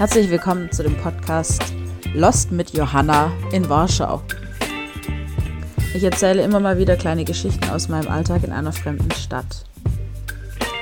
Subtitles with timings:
[0.00, 1.62] Herzlich willkommen zu dem Podcast
[2.14, 4.22] Lost mit Johanna in Warschau.
[5.92, 9.66] Ich erzähle immer mal wieder kleine Geschichten aus meinem Alltag in einer fremden Stadt.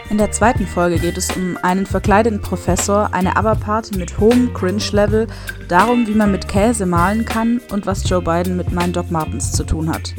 [0.09, 5.27] In der zweiten Folge geht es um einen verkleideten Professor, eine ABBA-Party mit hohem Cringe-Level,
[5.67, 9.51] darum, wie man mit Käse malen kann und was Joe Biden mit meinen Doc Martens
[9.51, 10.15] zu tun hat.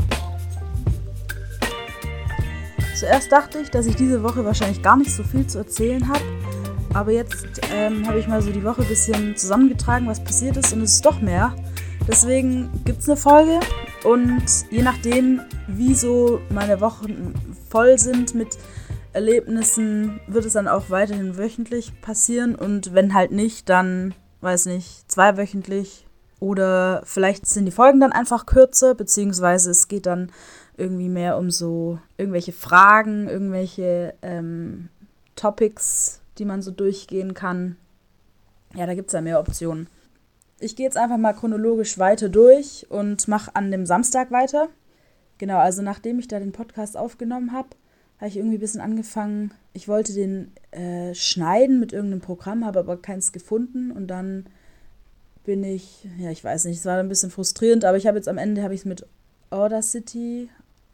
[2.98, 6.20] Zuerst dachte ich, dass ich diese Woche wahrscheinlich gar nicht so viel zu erzählen habe,
[6.94, 10.74] aber jetzt ähm, habe ich mal so die Woche ein bisschen zusammengetragen, was passiert ist
[10.74, 11.56] und es ist doch mehr.
[12.08, 13.60] Deswegen gibt es eine Folge
[14.04, 17.34] und je nachdem, wie so meine Wochen
[17.70, 18.58] voll sind mit
[19.14, 25.12] Erlebnissen, wird es dann auch weiterhin wöchentlich passieren und wenn halt nicht, dann, weiß nicht,
[25.12, 26.08] zweiwöchentlich
[26.40, 30.32] oder vielleicht sind die Folgen dann einfach kürzer, beziehungsweise es geht dann
[30.78, 34.90] irgendwie mehr um so irgendwelche Fragen, irgendwelche ähm,
[35.36, 37.76] Topics, die man so durchgehen kann.
[38.76, 39.88] Ja, da gibt es ja mehr Optionen.
[40.60, 44.70] Ich gehe jetzt einfach mal chronologisch weiter durch und mache an dem Samstag weiter.
[45.38, 47.70] Genau, also nachdem ich da den Podcast aufgenommen habe,
[48.18, 49.52] habe ich irgendwie ein bisschen angefangen.
[49.72, 54.48] Ich wollte den äh, schneiden mit irgendeinem Programm, habe aber keins gefunden und dann
[55.46, 58.28] bin ich, ja, ich weiß nicht, es war ein bisschen frustrierend, aber ich habe jetzt
[58.28, 59.06] am Ende habe ich es mit
[59.50, 60.50] Audacity,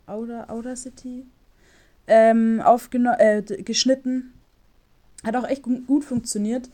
[0.06, 1.26] Auda, Audacity
[2.08, 4.34] ähm, aufgenommen, äh, geschnitten
[5.26, 6.70] hat auch echt gut funktioniert.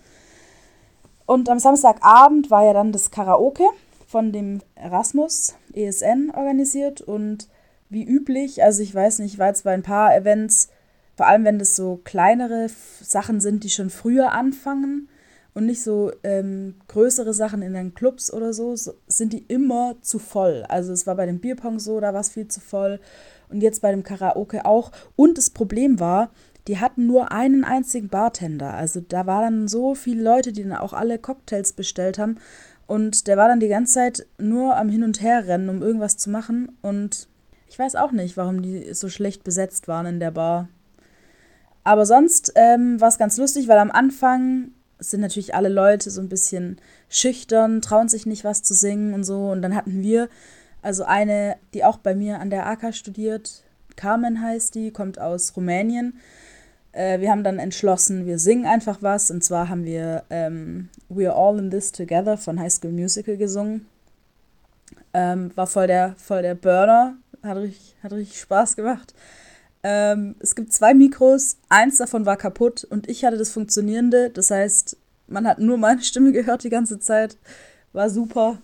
[1.26, 3.64] Und am Samstagabend war ja dann das Karaoke
[4.06, 7.48] von dem Erasmus ESN organisiert und
[7.90, 10.70] wie üblich, also ich weiß nicht, ich war jetzt bei ein paar Events,
[11.16, 12.68] vor allem wenn das so kleinere
[13.02, 15.08] Sachen sind, die schon früher anfangen
[15.54, 19.96] und nicht so ähm, größere Sachen in den Clubs oder so, so, sind die immer
[20.02, 20.66] zu voll.
[20.68, 23.00] Also es war bei dem Bierpong so, da war es viel zu voll
[23.50, 24.92] und jetzt bei dem Karaoke auch.
[25.16, 26.32] Und das Problem war,
[26.68, 28.74] die hatten nur einen einzigen Bartender.
[28.74, 32.38] Also da waren dann so viele Leute, die dann auch alle Cocktails bestellt haben.
[32.88, 36.18] Und der war dann die ganze Zeit nur am Hin und Her rennen, um irgendwas
[36.18, 36.78] zu machen.
[36.82, 37.28] Und
[37.68, 40.68] ich weiß auch nicht, warum die so schlecht besetzt waren in der Bar.
[41.84, 46.22] Aber sonst ähm, war es ganz lustig, weil am Anfang sind natürlich alle Leute so
[46.22, 46.80] ein bisschen
[47.10, 49.50] schüchtern, trauen sich nicht was zu singen und so.
[49.50, 50.30] Und dann hatten wir,
[50.84, 53.64] also eine, die auch bei mir an der AK studiert,
[53.96, 56.20] Carmen heißt die, kommt aus Rumänien
[56.94, 59.32] äh, wir haben dann entschlossen, wir singen einfach was.
[59.32, 63.88] Und zwar haben wir ähm, We're All in This Together von High School Musical gesungen.
[65.14, 67.16] Ähm, war voll der, voll der Burner.
[67.44, 69.14] Hat richtig, hat richtig Spaß gemacht.
[69.84, 74.30] Ähm, es gibt zwei Mikros, eins davon war kaputt und ich hatte das funktionierende.
[74.30, 74.96] Das heißt,
[75.28, 77.38] man hat nur meine Stimme gehört die ganze Zeit.
[77.94, 78.60] War super.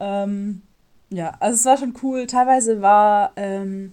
[0.00, 0.62] Ähm,
[1.10, 2.26] ja, also es war schon cool.
[2.26, 3.92] Teilweise war ähm,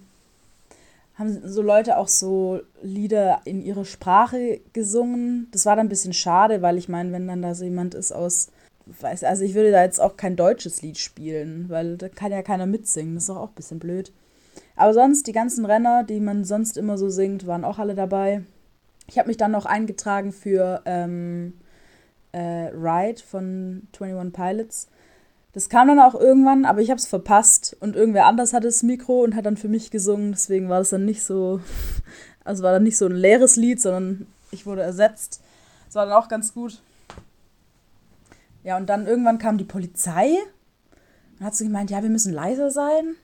[1.23, 5.47] haben so Leute auch so Lieder in ihre Sprache gesungen.
[5.51, 8.11] Das war dann ein bisschen schade, weil ich meine, wenn dann da so jemand ist
[8.11, 8.50] aus,
[8.85, 12.41] weiß, also ich würde da jetzt auch kein deutsches Lied spielen, weil da kann ja
[12.41, 13.16] keiner mitsingen.
[13.16, 14.11] Das ist doch auch ein bisschen blöd.
[14.75, 18.44] Aber sonst, die ganzen Renner, die man sonst immer so singt, waren auch alle dabei.
[19.07, 21.53] Ich habe mich dann noch eingetragen für ähm,
[22.31, 24.88] äh, Ride von 21 Pilots.
[25.53, 28.81] Das kam dann auch irgendwann, aber ich habe es verpasst und irgendwer anders hatte das
[28.81, 30.31] Mikro und hat dann für mich gesungen.
[30.31, 31.62] Deswegen war das dann nicht so,
[32.44, 35.41] also war dann nicht so ein leeres Lied, sondern ich wurde ersetzt.
[35.86, 36.81] Das war dann auch ganz gut.
[38.64, 40.38] Ja, und dann irgendwann kam die Polizei
[41.38, 43.16] und hat so gemeint, ja, wir müssen leiser sein.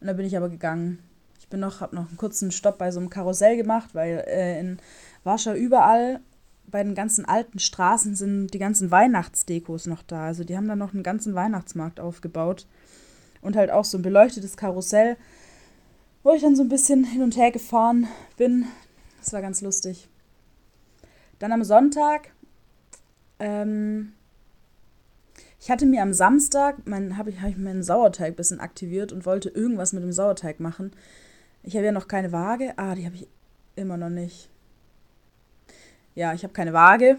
[0.00, 1.00] Und dann bin ich aber gegangen.
[1.40, 4.60] Ich bin noch, habe noch einen kurzen Stopp bei so einem Karussell gemacht, weil äh,
[4.60, 4.78] in
[5.24, 6.20] Warschau überall
[6.70, 10.26] bei den ganzen alten Straßen sind die ganzen Weihnachtsdekos noch da.
[10.26, 12.66] Also die haben da noch einen ganzen Weihnachtsmarkt aufgebaut.
[13.42, 15.16] Und halt auch so ein beleuchtetes Karussell,
[16.22, 18.66] wo ich dann so ein bisschen hin und her gefahren bin.
[19.18, 20.08] Das war ganz lustig.
[21.38, 22.32] Dann am Sonntag,
[23.38, 24.12] ähm,
[25.58, 29.24] ich hatte mir am Samstag, habe ich, hab ich meinen Sauerteig ein bisschen aktiviert und
[29.24, 30.92] wollte irgendwas mit dem Sauerteig machen.
[31.62, 32.74] Ich habe ja noch keine Waage.
[32.76, 33.26] Ah, die habe ich
[33.76, 34.50] immer noch nicht
[36.20, 37.16] ja, ich habe keine Waage.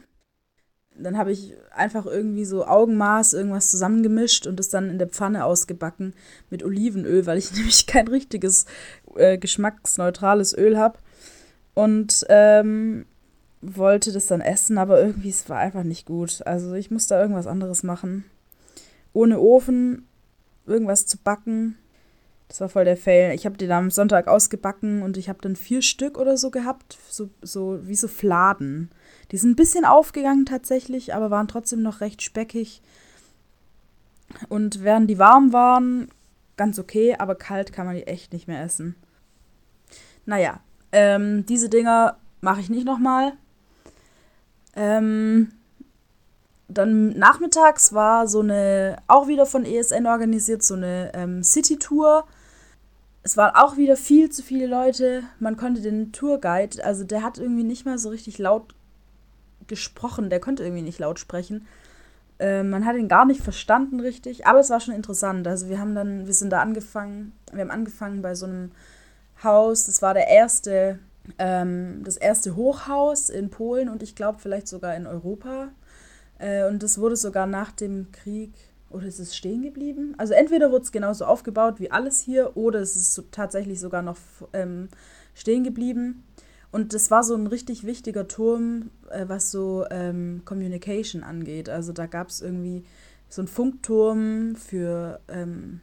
[0.96, 5.44] Dann habe ich einfach irgendwie so Augenmaß irgendwas zusammengemischt und es dann in der Pfanne
[5.44, 6.14] ausgebacken
[6.52, 8.68] mit Olivenöl, weil ich nämlich kein richtiges
[9.16, 11.00] äh, geschmacksneutrales Öl habe.
[11.74, 13.08] Und ähm,
[13.62, 16.46] wollte das dann essen, aber irgendwie es war einfach nicht gut.
[16.46, 18.26] Also ich musste irgendwas anderes machen.
[19.14, 20.06] Ohne Ofen
[20.68, 21.76] irgendwas zu backen.
[22.52, 23.34] Das war voll der Fail.
[23.34, 26.52] Ich habe die dann am Sonntag ausgebacken und ich habe dann vier Stück oder so
[26.52, 28.92] gehabt, so, so wie so Fladen.
[29.32, 32.82] Die sind ein bisschen aufgegangen tatsächlich, aber waren trotzdem noch recht speckig.
[34.50, 36.10] Und während die warm waren,
[36.58, 38.98] ganz okay, aber kalt kann man die echt nicht mehr essen.
[40.26, 40.60] Naja,
[40.92, 43.32] ähm, diese Dinger mache ich nicht nochmal.
[44.76, 45.54] Ähm,
[46.68, 52.26] dann nachmittags war so eine, auch wieder von ESN organisiert, so eine ähm, City-Tour.
[53.24, 55.24] Es waren auch wieder viel zu viele Leute.
[55.40, 58.74] Man konnte den Tourguide, also der hat irgendwie nicht mal so richtig laut
[59.68, 61.68] gesprochen, der konnte irgendwie nicht laut sprechen.
[62.40, 65.48] Äh, man hat ihn gar nicht verstanden richtig, aber es war schon interessant.
[65.48, 68.72] Also wir haben dann, wir sind da angefangen, wir haben angefangen bei so einem
[69.44, 71.00] Haus, das war der erste,
[71.38, 75.70] ähm, das erste Hochhaus in Polen und ich glaube vielleicht sogar in Europa.
[76.40, 78.54] Äh, und das wurde sogar nach dem Krieg,
[78.92, 80.14] oder ist es stehen geblieben?
[80.18, 84.02] Also entweder wurde es genauso aufgebaut wie alles hier, oder es ist so, tatsächlich sogar
[84.02, 84.18] noch
[84.54, 84.90] ähm,
[85.34, 86.24] stehen geblieben.
[86.72, 91.70] Und das war so ein richtig wichtiger Turm, äh, was so ähm, Communication angeht.
[91.70, 92.84] Also da gab es irgendwie
[93.30, 95.82] so einen Funkturm für ähm,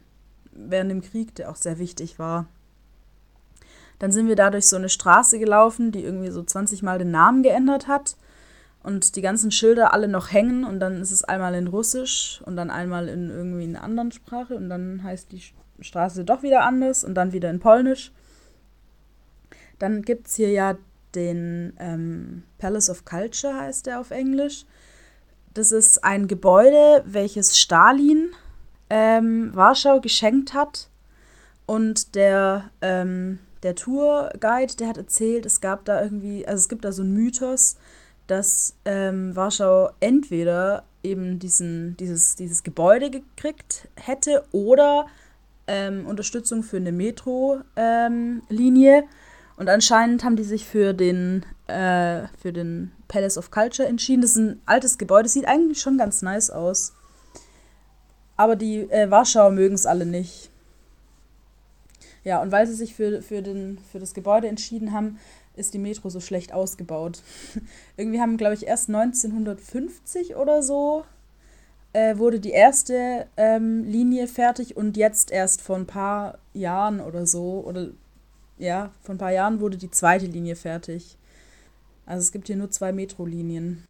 [0.51, 2.47] während dem Krieg, der auch sehr wichtig war.
[3.99, 7.11] Dann sind wir da durch so eine Straße gelaufen, die irgendwie so 20 Mal den
[7.11, 8.15] Namen geändert hat
[8.89, 12.55] und die ganzen Schilder alle noch hängen und dann ist es einmal in Russisch und
[12.55, 15.43] dann einmal in irgendwie einer anderen Sprache und dann heißt die
[15.79, 18.11] Straße doch wieder anders und dann wieder in Polnisch.
[19.77, 20.75] Dann gibt es hier ja
[21.13, 24.65] den ähm, Palace of Culture, heißt der auf Englisch.
[25.53, 28.31] Das ist ein Gebäude, welches Stalin
[28.89, 30.89] ähm, Warschau geschenkt hat.
[31.67, 36.85] Und der, ähm, der Tourguide, der hat erzählt, es gab da irgendwie, also es gibt
[36.85, 37.77] da so einen Mythos,
[38.29, 45.07] dass ähm, Warschau entweder eben diesen, dieses, dieses Gebäude gekriegt hätte oder
[45.67, 48.97] ähm, Unterstützung für eine Metro-Linie.
[48.97, 49.03] Ähm,
[49.57, 54.21] und anscheinend haben die sich für den, äh, für den Palace of Culture entschieden.
[54.21, 56.93] Das ist ein altes Gebäude, sieht eigentlich schon ganz nice aus.
[58.37, 60.49] Aber die äh, Warschauer mögen es alle nicht.
[62.23, 65.19] Ja, und weil sie sich für, für, den, für das Gebäude entschieden haben,
[65.59, 67.21] ist die Metro so schlecht ausgebaut.
[67.97, 71.03] Irgendwie haben, glaube ich, erst 1950 oder so
[71.93, 77.25] äh, wurde die erste ähm, Linie fertig und jetzt erst vor ein paar Jahren oder
[77.25, 77.89] so, oder
[78.57, 81.17] ja, vor ein paar Jahren wurde die zweite Linie fertig.
[82.05, 83.85] Also es gibt hier nur zwei Metrolinien.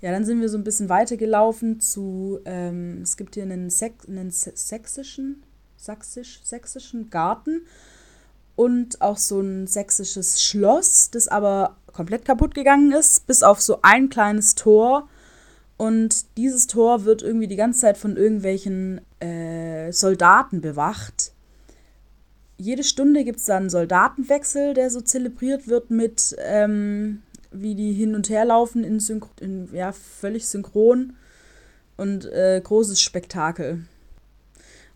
[0.00, 4.06] Ja, dann sind wir so ein bisschen weitergelaufen zu, ähm, es gibt hier einen, Sex,
[4.06, 5.42] einen sächsischen,
[5.76, 7.62] sächsisch, sächsischen Garten
[8.56, 13.78] und auch so ein sächsisches Schloss, das aber komplett kaputt gegangen ist, bis auf so
[13.82, 15.08] ein kleines Tor.
[15.76, 21.32] Und dieses Tor wird irgendwie die ganze Zeit von irgendwelchen äh, Soldaten bewacht.
[22.58, 27.92] Jede Stunde gibt es dann einen Soldatenwechsel, der so zelebriert wird mit, ähm, wie die
[27.92, 28.98] hin und her laufen in,
[29.40, 31.14] in ja, völlig synchron
[31.98, 33.84] und äh, großes Spektakel.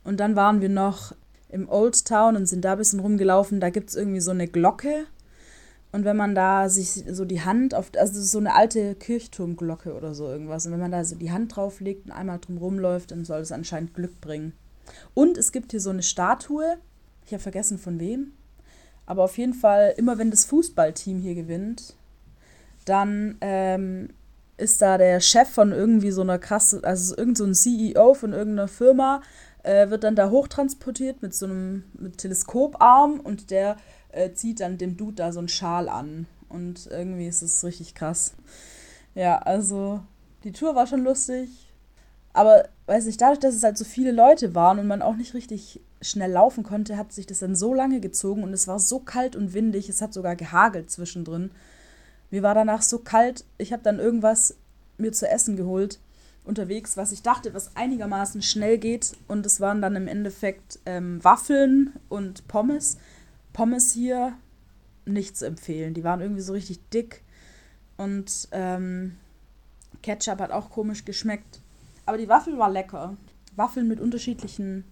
[0.02, 1.14] Und dann waren wir noch
[1.52, 3.61] im Old Town und sind da ein bisschen rumgelaufen.
[3.61, 5.06] Da gibt es irgendwie so eine Glocke.
[5.93, 10.14] Und wenn man da sich so die Hand auf, also so eine alte Kirchturmglocke oder
[10.14, 13.25] so irgendwas, und wenn man da so die Hand drauflegt und einmal drum rumläuft, dann
[13.25, 14.52] soll es anscheinend Glück bringen.
[15.14, 16.76] Und es gibt hier so eine Statue,
[17.26, 18.32] ich habe vergessen von wem,
[19.06, 21.94] aber auf jeden Fall, immer wenn das Fußballteam hier gewinnt,
[22.85, 24.11] dann ähm,
[24.56, 28.69] ist da der Chef von irgendwie so einer krasse, also irgend so CEO von irgendeiner
[28.69, 29.23] Firma,
[29.62, 33.76] äh, wird dann da hochtransportiert mit so einem mit Teleskoparm und der
[34.11, 36.26] äh, zieht dann dem Dude da so einen Schal an.
[36.49, 38.35] Und irgendwie ist es richtig krass.
[39.14, 40.00] Ja, also
[40.44, 41.49] die Tour war schon lustig.
[42.32, 45.35] Aber weiß nicht, dadurch, dass es halt so viele Leute waren und man auch nicht
[45.35, 49.00] richtig schnell laufen konnte, hat sich das dann so lange gezogen und es war so
[49.00, 51.50] kalt und windig, es hat sogar gehagelt zwischendrin.
[52.30, 54.56] Mir war danach so kalt, ich habe dann irgendwas
[54.96, 55.99] mir zu essen geholt
[56.50, 59.16] unterwegs, was ich dachte, was einigermaßen schnell geht.
[59.28, 62.99] Und es waren dann im Endeffekt ähm, Waffeln und Pommes.
[63.54, 64.35] Pommes hier
[65.07, 65.95] nicht zu empfehlen.
[65.95, 67.23] Die waren irgendwie so richtig dick.
[67.97, 69.16] Und ähm,
[70.02, 71.61] Ketchup hat auch komisch geschmeckt.
[72.04, 73.16] Aber die Waffel war lecker.
[73.57, 74.85] Waffeln mit unterschiedlichen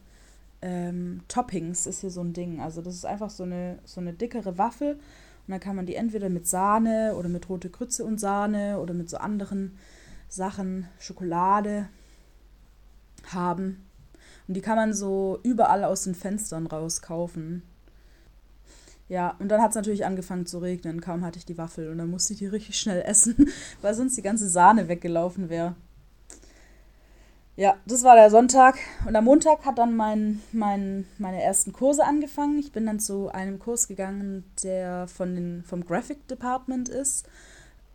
[0.62, 2.60] ähm, Toppings ist hier so ein Ding.
[2.60, 4.94] Also das ist einfach so eine, so eine dickere Waffel.
[4.94, 8.94] Und dann kann man die entweder mit Sahne oder mit rote Grütze und Sahne oder
[8.94, 9.76] mit so anderen
[10.28, 11.88] Sachen, Schokolade
[13.32, 13.84] haben.
[14.46, 17.62] Und die kann man so überall aus den Fenstern raus kaufen.
[19.08, 21.00] Ja, und dann hat es natürlich angefangen zu regnen.
[21.00, 24.16] Kaum hatte ich die Waffel und dann musste ich die richtig schnell essen, weil sonst
[24.16, 25.74] die ganze Sahne weggelaufen wäre.
[27.56, 28.78] Ja, das war der Sonntag.
[29.04, 32.56] Und am Montag hat dann mein, mein, meine ersten Kurse angefangen.
[32.58, 37.28] Ich bin dann zu einem Kurs gegangen, der von den, vom Graphic Department ist.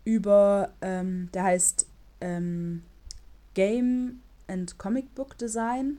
[0.03, 1.87] Über, ähm, der heißt
[2.23, 2.81] ähm,
[3.53, 5.97] Game and Comic Book Design.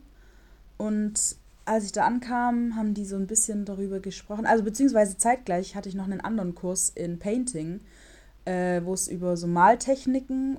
[0.77, 4.47] Und als ich da ankam, haben die so ein bisschen darüber gesprochen.
[4.47, 7.81] Also beziehungsweise zeitgleich hatte ich noch einen anderen Kurs in Painting,
[8.45, 10.59] äh, wo es über so Maltechniken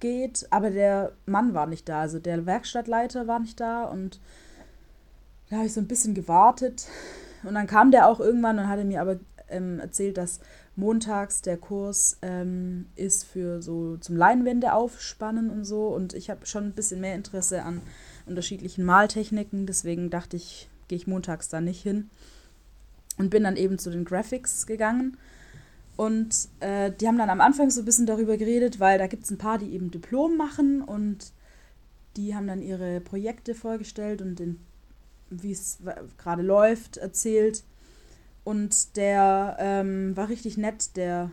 [0.00, 4.20] geht, aber der Mann war nicht da, also der Werkstattleiter war nicht da und
[5.48, 6.86] da habe ich so ein bisschen gewartet
[7.42, 9.18] und dann kam der auch irgendwann und hatte mir aber
[9.48, 10.40] ähm, erzählt, dass
[10.76, 15.88] montags der Kurs ähm, ist für so zum Leinwände aufspannen und so.
[15.88, 17.80] Und ich habe schon ein bisschen mehr Interesse an
[18.26, 22.10] unterschiedlichen Maltechniken, deswegen dachte ich, gehe ich montags da nicht hin.
[23.16, 25.16] Und bin dann eben zu den Graphics gegangen.
[25.96, 29.24] Und äh, die haben dann am Anfang so ein bisschen darüber geredet, weil da gibt
[29.24, 30.82] es ein paar, die eben Diplom machen.
[30.82, 31.32] Und
[32.16, 34.42] die haben dann ihre Projekte vorgestellt und
[35.30, 35.78] wie es
[36.18, 37.62] gerade läuft, erzählt.
[38.44, 41.30] Und der ähm, war richtig nett, der,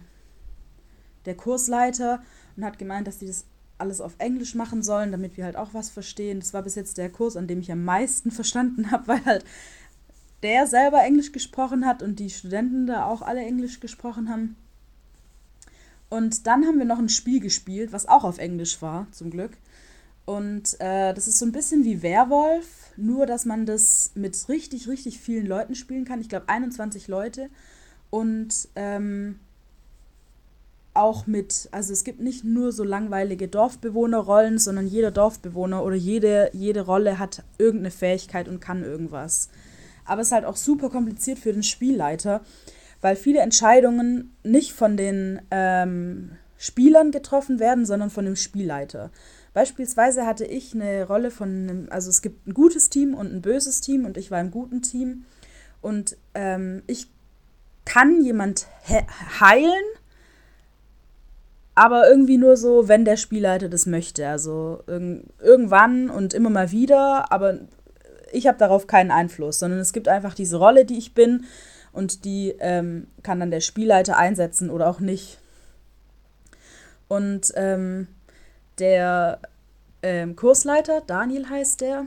[1.26, 2.22] der Kursleiter,
[2.56, 3.46] und hat gemeint, dass die das
[3.78, 6.40] alles auf Englisch machen sollen, damit wir halt auch was verstehen.
[6.40, 9.46] Das war bis jetzt der Kurs, an dem ich am meisten verstanden habe, weil halt
[10.44, 14.56] der selber Englisch gesprochen hat und die Studenten da auch alle Englisch gesprochen haben.
[16.10, 19.52] Und dann haben wir noch ein Spiel gespielt, was auch auf Englisch war, zum Glück.
[20.26, 24.88] Und äh, das ist so ein bisschen wie Werwolf, nur dass man das mit richtig,
[24.88, 26.22] richtig vielen Leuten spielen kann.
[26.22, 27.50] Ich glaube 21 Leute.
[28.10, 29.40] Und ähm,
[30.94, 36.50] auch mit, also es gibt nicht nur so langweilige Dorfbewohnerrollen, sondern jeder Dorfbewohner oder jede,
[36.54, 39.50] jede Rolle hat irgendeine Fähigkeit und kann irgendwas.
[40.06, 42.42] Aber es ist halt auch super kompliziert für den Spielleiter,
[43.00, 49.12] weil viele Entscheidungen nicht von den ähm, Spielern getroffen werden, sondern von dem Spielleiter.
[49.54, 53.42] Beispielsweise hatte ich eine Rolle von einem, also es gibt ein gutes Team und ein
[53.42, 55.26] böses Team und ich war im guten Team
[55.82, 57.08] und ähm, ich
[57.84, 59.00] kann jemand he
[59.40, 59.84] heilen,
[61.76, 64.28] aber irgendwie nur so, wenn der Spielleiter das möchte.
[64.28, 67.60] Also irg irgendwann und immer mal wieder, aber
[68.32, 71.46] ich habe darauf keinen Einfluss, sondern es gibt einfach diese Rolle, die ich bin
[71.92, 75.40] und die ähm, kann dann der Spielleiter einsetzen oder auch nicht.
[77.08, 78.08] Und ähm,
[78.82, 79.40] der
[80.04, 82.06] ähm, Kursleiter, Daniel heißt der,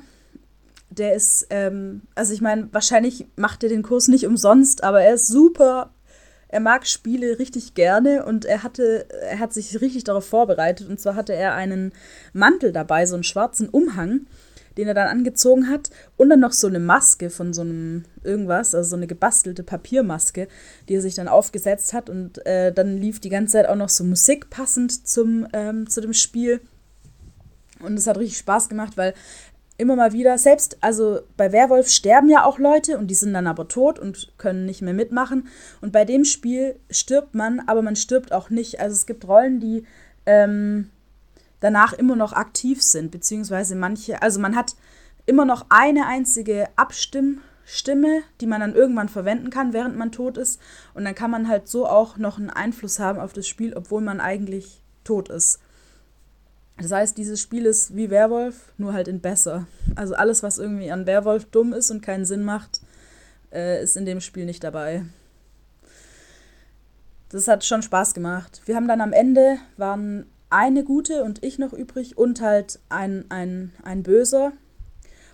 [0.90, 5.14] der ist, ähm, also ich meine, wahrscheinlich macht er den Kurs nicht umsonst, aber er
[5.14, 5.90] ist super.
[6.48, 10.88] Er mag Spiele richtig gerne und er hatte, er hat sich richtig darauf vorbereitet.
[10.88, 11.92] Und zwar hatte er einen
[12.32, 14.26] Mantel dabei, so einen schwarzen Umhang
[14.76, 15.90] den er dann angezogen hat.
[16.16, 20.48] Und dann noch so eine Maske von so einem irgendwas, also so eine gebastelte Papiermaske,
[20.88, 22.10] die er sich dann aufgesetzt hat.
[22.10, 26.00] Und äh, dann lief die ganze Zeit auch noch so Musik passend zum, ähm, zu
[26.00, 26.60] dem Spiel.
[27.80, 29.14] Und es hat richtig Spaß gemacht, weil
[29.76, 33.46] immer mal wieder, selbst, also bei Werwolf sterben ja auch Leute und die sind dann
[33.46, 35.48] aber tot und können nicht mehr mitmachen.
[35.80, 38.80] Und bei dem Spiel stirbt man, aber man stirbt auch nicht.
[38.80, 39.84] Also es gibt Rollen, die
[40.26, 40.90] ähm,
[41.60, 44.76] danach immer noch aktiv sind, beziehungsweise manche, also man hat
[45.26, 50.60] immer noch eine einzige Abstimmstimme, die man dann irgendwann verwenden kann, während man tot ist.
[50.92, 54.02] Und dann kann man halt so auch noch einen Einfluss haben auf das Spiel, obwohl
[54.02, 55.60] man eigentlich tot ist.
[56.78, 59.66] Das heißt, dieses Spiel ist wie Werwolf, nur halt in besser.
[59.94, 62.80] Also alles, was irgendwie an Werwolf dumm ist und keinen Sinn macht,
[63.52, 65.04] äh, ist in dem Spiel nicht dabei.
[67.28, 68.62] Das hat schon Spaß gemacht.
[68.66, 73.24] Wir haben dann am Ende, waren eine gute und ich noch übrig und halt ein,
[73.30, 74.52] ein, ein böser.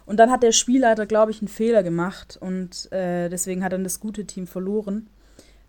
[0.07, 3.85] Und dann hat der Spielleiter, glaube ich, einen Fehler gemacht und äh, deswegen hat dann
[3.85, 5.09] das gute Team verloren.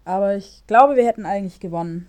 [0.03, 2.07] Aber ich glaube, wir hätten eigentlich gewonnen.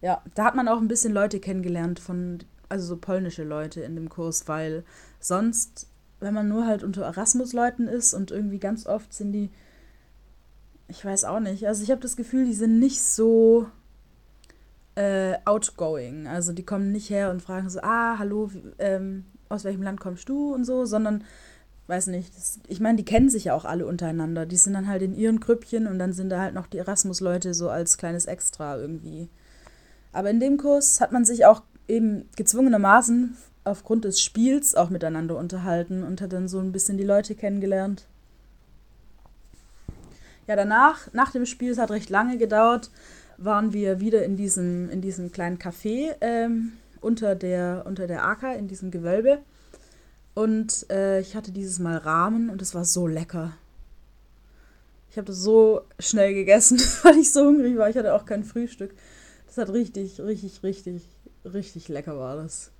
[0.00, 3.96] Ja, da hat man auch ein bisschen Leute kennengelernt von, also so polnische Leute in
[3.96, 4.84] dem Kurs, weil
[5.18, 5.88] sonst,
[6.20, 9.50] wenn man nur halt unter Erasmus-Leuten ist und irgendwie ganz oft sind die,
[10.86, 13.66] ich weiß auch nicht, also ich habe das Gefühl, die sind nicht so
[14.98, 16.26] äh, outgoing.
[16.26, 18.50] Also die kommen nicht her und fragen so, ah, hallo,
[18.80, 21.22] ähm, aus welchem Land kommst du und so, sondern,
[21.86, 24.44] weiß nicht, das, ich meine, die kennen sich ja auch alle untereinander.
[24.44, 27.54] Die sind dann halt in ihren Grüppchen und dann sind da halt noch die Erasmus-Leute
[27.54, 29.28] so als kleines Extra irgendwie.
[30.12, 35.36] Aber in dem Kurs hat man sich auch eben gezwungenermaßen aufgrund des Spiels auch miteinander
[35.36, 38.06] unterhalten und hat dann so ein bisschen die Leute kennengelernt.
[40.48, 42.90] Ja, danach, nach dem Spiel, es hat recht lange gedauert,
[43.38, 48.56] waren wir wieder in diesem, in diesem kleinen Café ähm, unter, der, unter der Acker,
[48.56, 49.38] in diesem Gewölbe.
[50.34, 53.56] Und äh, ich hatte dieses Mal Rahmen und es war so lecker.
[55.10, 57.88] Ich habe das so schnell gegessen, weil ich so hungrig war.
[57.88, 58.92] Ich hatte auch kein Frühstück.
[59.46, 61.02] Das hat richtig, richtig, richtig,
[61.44, 62.72] richtig lecker war das.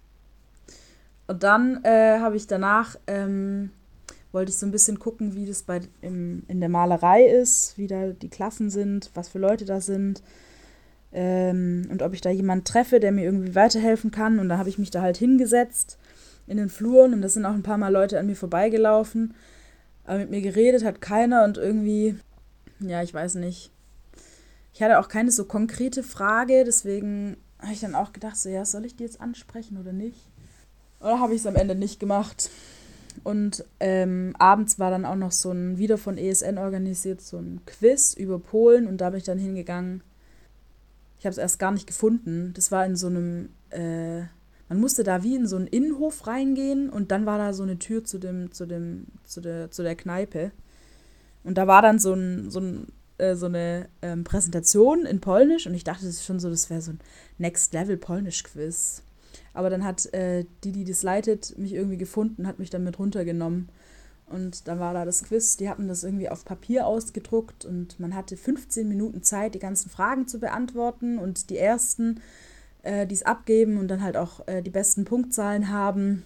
[1.28, 3.70] Und dann äh, habe ich danach, ähm,
[4.32, 7.86] wollte ich so ein bisschen gucken, wie das bei, im, in der Malerei ist, wie
[7.86, 10.22] da die Klassen sind, was für Leute da sind
[11.12, 14.38] ähm, und ob ich da jemanden treffe, der mir irgendwie weiterhelfen kann.
[14.38, 15.98] Und da habe ich mich da halt hingesetzt
[16.46, 19.34] in den Fluren und da sind auch ein paar Mal Leute an mir vorbeigelaufen.
[20.04, 22.16] Aber mit mir geredet hat keiner und irgendwie,
[22.80, 23.70] ja, ich weiß nicht.
[24.72, 28.64] Ich hatte auch keine so konkrete Frage, deswegen habe ich dann auch gedacht, so, ja,
[28.64, 30.30] soll ich die jetzt ansprechen oder nicht?
[31.00, 32.50] Oder habe ich es am Ende nicht gemacht?
[33.24, 37.60] Und ähm, abends war dann auch noch so ein, wieder von ESN organisiert, so ein
[37.66, 40.02] Quiz über Polen und da bin ich dann hingegangen.
[41.18, 42.52] Ich habe es erst gar nicht gefunden.
[42.54, 44.20] Das war in so einem, äh,
[44.68, 47.78] man musste da wie in so einen Innenhof reingehen und dann war da so eine
[47.78, 50.52] Tür zu dem, zu dem, zu der, zu der Kneipe.
[51.44, 52.86] Und da war dann so ein, so ein
[53.18, 56.70] äh, so eine ähm, Präsentation in Polnisch und ich dachte, das ist schon so, das
[56.70, 57.00] wäre so ein
[57.36, 59.02] Next Level Polnisch-Quiz.
[59.54, 62.98] Aber dann hat äh, die, die das leitet, mich irgendwie gefunden, hat mich dann mit
[62.98, 63.68] runtergenommen.
[64.30, 68.14] Und dann war da das Quiz, die hatten das irgendwie auf Papier ausgedruckt und man
[68.14, 71.18] hatte 15 Minuten Zeit, die ganzen Fragen zu beantworten.
[71.18, 72.20] Und die ersten,
[72.82, 76.24] äh, die es abgeben und dann halt auch äh, die besten Punktzahlen haben,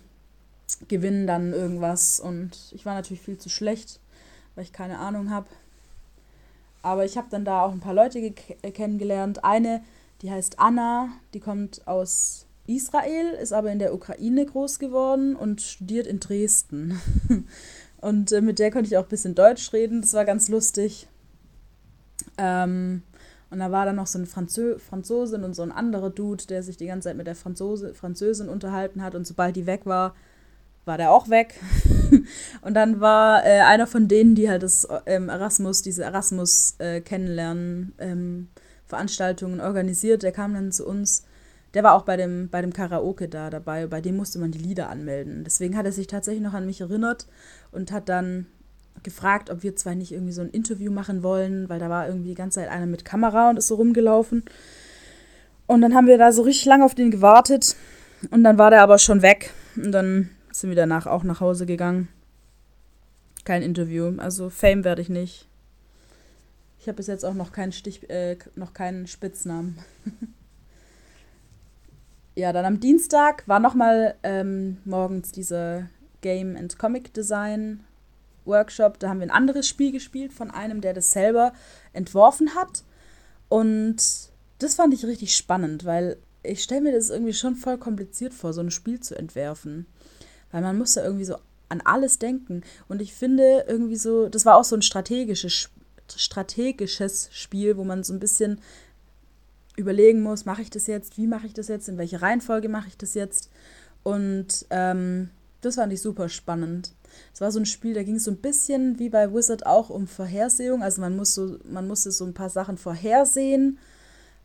[0.89, 2.21] gewinnen dann irgendwas.
[2.21, 4.01] Und ich war natürlich viel zu schlecht,
[4.55, 5.49] weil ich keine Ahnung habe.
[6.83, 9.45] Aber ich habe dann da auch ein paar Leute kennengelernt.
[9.45, 9.83] Eine,
[10.21, 15.61] die heißt Anna, die kommt aus Israel, ist aber in der Ukraine groß geworden und
[15.63, 17.01] studiert in Dresden.
[18.03, 21.07] und äh, mit der konnte ich auch ein bisschen Deutsch reden, das war ganz lustig.
[22.37, 23.03] Ähm,
[23.49, 26.65] und da war dann noch so eine Franzö Franzosin und so ein anderer Dude, der
[26.65, 29.15] sich die ganze Zeit mit der Franzose Französin unterhalten hat.
[29.15, 30.17] Und sobald die weg war,
[30.85, 31.61] war der auch weg.
[32.63, 37.01] und dann war äh, einer von denen, die halt das ähm, Erasmus, diese Erasmus äh,
[37.01, 38.49] kennenlernen, ähm,
[38.87, 41.25] Veranstaltungen organisiert, der kam dann zu uns.
[41.75, 44.59] Der war auch bei dem, bei dem Karaoke da dabei, bei dem musste man die
[44.59, 45.45] Lieder anmelden.
[45.45, 47.27] Deswegen hat er sich tatsächlich noch an mich erinnert
[47.73, 48.47] und hat dann
[49.03, 52.31] gefragt, ob wir zwei nicht irgendwie so ein Interview machen wollen, weil da war irgendwie
[52.31, 54.45] die ganze Zeit einer mit Kamera und ist so rumgelaufen.
[55.67, 57.77] Und dann haben wir da so richtig lange auf den gewartet
[58.31, 59.53] und dann war der aber schon weg.
[59.77, 62.09] Und dann sind wir danach auch nach Hause gegangen.
[63.45, 64.13] Kein Interview.
[64.19, 65.49] Also Fame werde ich nicht.
[66.79, 69.79] Ich habe bis jetzt auch noch keinen Stich, äh, noch keinen Spitznamen.
[72.35, 75.89] ja, dann am Dienstag war nochmal ähm, morgens dieser
[76.23, 77.85] Game and Comic Design
[78.47, 78.99] Workshop.
[78.99, 81.53] Da haben wir ein anderes Spiel gespielt von einem, der das selber
[81.93, 82.83] entworfen hat.
[83.51, 83.97] Und
[84.59, 88.53] das fand ich richtig spannend, weil ich stelle mir das irgendwie schon voll kompliziert vor,
[88.55, 89.87] so ein Spiel zu entwerfen
[90.53, 91.37] weil man muss da irgendwie so
[91.69, 92.63] an alles denken.
[92.89, 95.71] Und ich finde irgendwie so, das war auch so ein strategisches,
[96.15, 98.61] strategisches Spiel, wo man so ein bisschen
[99.77, 102.89] überlegen muss, mache ich das jetzt, wie mache ich das jetzt, in welche Reihenfolge mache
[102.89, 103.51] ich das jetzt.
[104.03, 105.31] Und ähm,
[105.63, 106.93] das fand ich super spannend.
[107.33, 109.91] Es war so ein Spiel, da ging es so ein bisschen wie bei Wizard auch
[109.91, 110.83] um Vorhersehung.
[110.83, 113.79] Also man, muss man musste so ein paar Sachen vorhersehen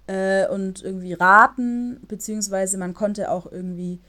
[0.08, 4.00] äh, und irgendwie raten, beziehungsweise man konnte auch irgendwie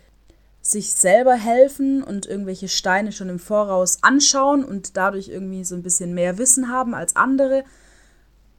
[0.61, 5.83] sich selber helfen und irgendwelche Steine schon im Voraus anschauen und dadurch irgendwie so ein
[5.83, 7.65] bisschen mehr Wissen haben als andere.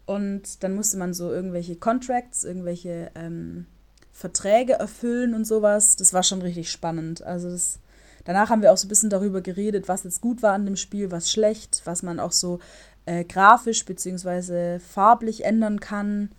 [0.05, 3.67] Und dann musste man so irgendwelche Contracts, irgendwelche ähm,
[4.11, 5.97] Verträge erfüllen und sowas.
[5.97, 7.21] Das war schon richtig spannend.
[7.21, 7.79] Also das,
[8.25, 10.75] danach haben wir auch so ein bisschen darüber geredet, was jetzt gut war an dem
[10.75, 12.59] Spiel, was schlecht, was man auch so
[13.05, 14.79] äh, grafisch bzw.
[14.79, 16.29] farblich ändern kann.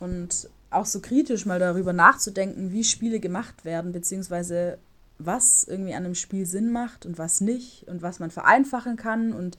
[0.00, 4.78] Und auch so kritisch mal darüber nachzudenken, wie Spiele gemacht werden, beziehungsweise
[5.18, 9.32] was irgendwie an einem Spiel Sinn macht und was nicht und was man vereinfachen kann.
[9.32, 9.58] Und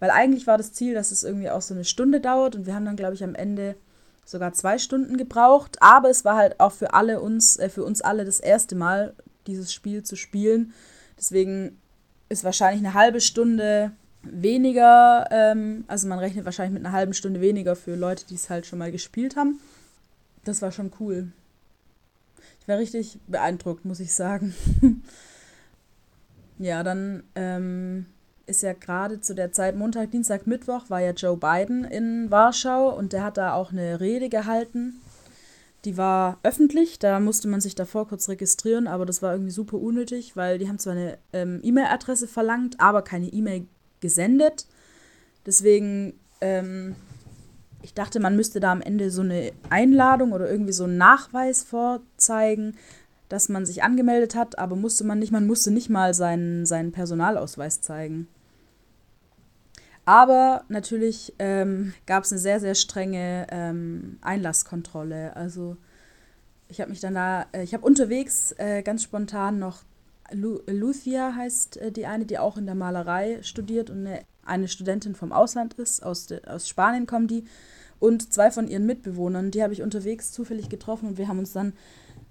[0.00, 2.74] weil eigentlich war das Ziel, dass es irgendwie auch so eine Stunde dauert und wir
[2.74, 3.76] haben dann, glaube ich, am Ende
[4.24, 5.78] sogar zwei Stunden gebraucht.
[5.80, 9.14] Aber es war halt auch für alle uns, äh, für uns alle das erste Mal,
[9.48, 10.72] dieses Spiel zu spielen.
[11.18, 11.80] Deswegen
[12.28, 13.90] ist wahrscheinlich eine halbe Stunde
[14.22, 18.50] weniger, ähm, also man rechnet wahrscheinlich mit einer halben Stunde weniger für Leute, die es
[18.50, 19.58] halt schon mal gespielt haben.
[20.44, 21.32] Das war schon cool
[22.68, 24.54] war richtig beeindruckt, muss ich sagen.
[26.58, 28.06] ja, dann ähm,
[28.46, 32.94] ist ja gerade zu der Zeit Montag, Dienstag, Mittwoch war ja Joe Biden in Warschau
[32.96, 35.00] und der hat da auch eine Rede gehalten.
[35.88, 39.78] Die war öffentlich, da musste man sich davor kurz registrieren, aber das war irgendwie super
[39.78, 43.66] unnötig, weil die haben zwar eine ähm, E-Mail-Adresse verlangt, aber keine E-Mail
[44.00, 44.66] gesendet.
[45.46, 46.94] Deswegen ähm,
[47.82, 51.62] ich dachte, man müsste da am Ende so eine Einladung oder irgendwie so einen Nachweis
[51.62, 52.76] vorzeigen,
[53.28, 56.92] dass man sich angemeldet hat, aber musste man nicht, man musste nicht mal seinen, seinen
[56.92, 58.28] Personalausweis zeigen.
[60.08, 65.36] Aber natürlich ähm, gab es eine sehr, sehr strenge ähm, Einlasskontrolle.
[65.36, 65.76] Also
[66.68, 69.82] ich habe mich dann da, äh, ich habe unterwegs äh, ganz spontan noch,
[70.32, 74.66] Lu Lucia heißt äh, die eine, die auch in der Malerei studiert und eine eine
[74.66, 77.44] Studentin vom Ausland ist, aus, de, aus Spanien kommen die,
[78.00, 81.52] und zwei von ihren Mitbewohnern, die habe ich unterwegs zufällig getroffen und wir haben uns
[81.52, 81.74] dann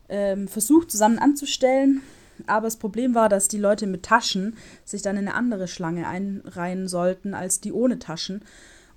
[0.09, 2.01] ähm, versucht, zusammen anzustellen.
[2.45, 6.07] Aber das Problem war, dass die Leute mit Taschen sich dann in eine andere Schlange
[6.07, 8.43] einreihen sollten als die ohne Taschen.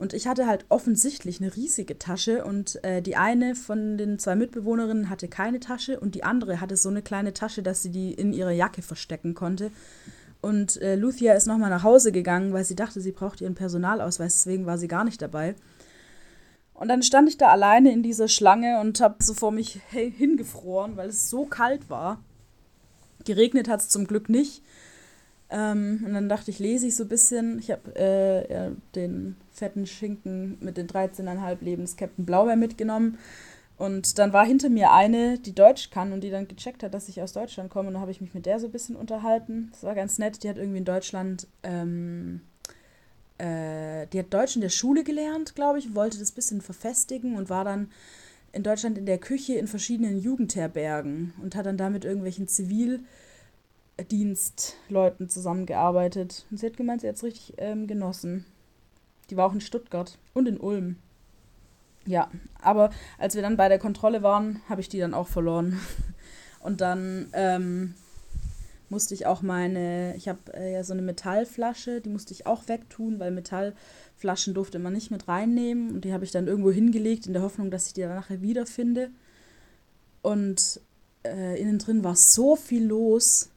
[0.00, 4.34] Und ich hatte halt offensichtlich eine riesige Tasche und äh, die eine von den zwei
[4.34, 8.14] Mitbewohnerinnen hatte keine Tasche und die andere hatte so eine kleine Tasche, dass sie die
[8.14, 9.70] in ihrer Jacke verstecken konnte.
[10.40, 14.42] Und äh, Lucia ist nochmal nach Hause gegangen, weil sie dachte, sie braucht ihren Personalausweis,
[14.42, 15.54] deswegen war sie gar nicht dabei.
[16.72, 20.96] Und dann stand ich da alleine in dieser Schlange und habe so vor mich hingefroren,
[20.96, 22.24] weil es so kalt war.
[23.24, 24.62] Geregnet hat es zum Glück nicht.
[25.50, 27.58] Ähm, und dann dachte ich, lese ich so ein bisschen.
[27.58, 33.18] Ich habe äh, ja, den fetten Schinken mit den 13,5 Lebens Captain Blaubeer mitgenommen.
[33.76, 37.08] Und dann war hinter mir eine, die Deutsch kann und die dann gecheckt hat, dass
[37.08, 37.88] ich aus Deutschland komme.
[37.88, 39.70] Und dann habe ich mich mit der so ein bisschen unterhalten.
[39.72, 40.42] Das war ganz nett.
[40.42, 42.42] Die hat irgendwie in Deutschland, ähm,
[43.38, 47.36] äh, die hat Deutsch in der Schule gelernt, glaube ich, wollte das ein bisschen verfestigen
[47.36, 47.90] und war dann
[48.52, 53.00] in Deutschland in der Küche in verschiedenen Jugendherbergen und hat dann da mit irgendwelchen Zivil-
[54.04, 56.46] Dienstleuten zusammengearbeitet.
[56.50, 58.44] Und sie hat gemeint, sie hat es richtig ähm, genossen.
[59.28, 60.96] Die war auch in Stuttgart und in Ulm.
[62.06, 65.78] Ja, aber als wir dann bei der Kontrolle waren, habe ich die dann auch verloren.
[66.62, 67.94] Und dann ähm,
[68.90, 72.68] musste ich auch meine, ich habe äh, ja so eine Metallflasche, die musste ich auch
[72.68, 75.92] wegtun, weil Metallflaschen durfte man nicht mit reinnehmen.
[75.92, 78.42] Und die habe ich dann irgendwo hingelegt, in der Hoffnung, dass ich die dann nachher
[78.42, 79.10] wiederfinde.
[80.22, 80.80] Und
[81.24, 83.50] äh, innen drin war so viel los.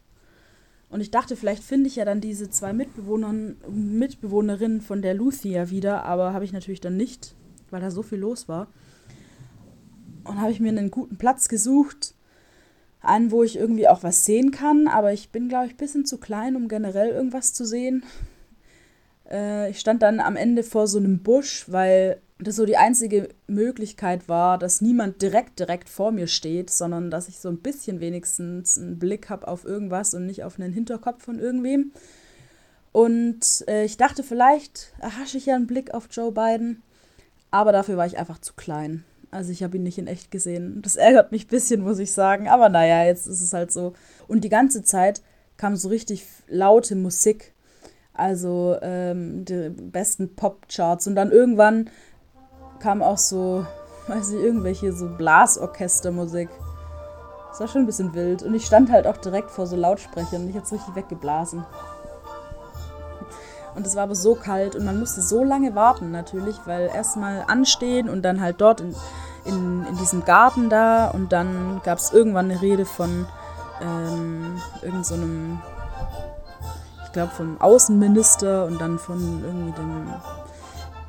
[0.89, 3.34] Und ich dachte, vielleicht finde ich ja dann diese zwei Mitbewohner,
[3.67, 7.34] Mitbewohnerinnen von der Lucia wieder, aber habe ich natürlich dann nicht,
[7.72, 8.67] weil da so viel los war.
[10.24, 12.13] Und habe ich mir einen guten Platz gesucht,
[13.04, 16.06] einen, wo ich irgendwie auch was sehen kann, aber ich bin, glaube ich, ein bisschen
[16.06, 18.04] zu klein, um generell irgendwas zu sehen.
[19.30, 23.30] Äh, ich stand dann am Ende vor so einem Busch, weil das so die einzige
[23.48, 28.00] Möglichkeit war, dass niemand direkt, direkt vor mir steht, sondern dass ich so ein bisschen
[28.00, 31.92] wenigstens einen Blick habe auf irgendwas und nicht auf einen Hinterkopf von irgendwem.
[32.92, 36.84] Und äh, ich dachte, vielleicht erhasche ich ja einen Blick auf Joe Biden,
[37.52, 39.04] aber dafür war ich einfach zu klein.
[39.34, 40.82] Also ich habe ihn nicht in echt gesehen.
[40.84, 42.48] Das ärgert mich ein bisschen, muss ich sagen.
[42.48, 43.93] Aber naja, jetzt ist es halt so.
[44.28, 45.24] Und die ganze Zeit
[45.58, 47.54] kam so richtig laute Musik.
[48.13, 51.08] Also ähm, die besten Pop-Charts.
[51.08, 51.89] Und dann irgendwann
[52.80, 53.65] kam auch so,
[54.08, 56.50] weiß ich, irgendwelche so Blasorchestermusik.
[57.50, 58.43] Das war schon ein bisschen wild.
[58.43, 61.65] Und ich stand halt auch direkt vor so Lautsprechern ich hatte es richtig weggeblasen.
[63.76, 67.44] Und es war aber so kalt und man musste so lange warten natürlich, weil erstmal
[67.48, 68.96] anstehen und dann halt dort in,
[69.46, 73.26] in, in diesem Garten da und dann gab es irgendwann eine Rede von
[73.82, 80.14] ähm, irgendeinem, so ich glaube vom Außenminister und dann von irgendwie dem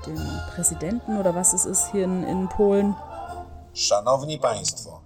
[0.06, 0.20] dem
[0.54, 2.94] Präsidenten oder was es ist hier in, in Polen.
[3.74, 5.00] Szanowni Państwo,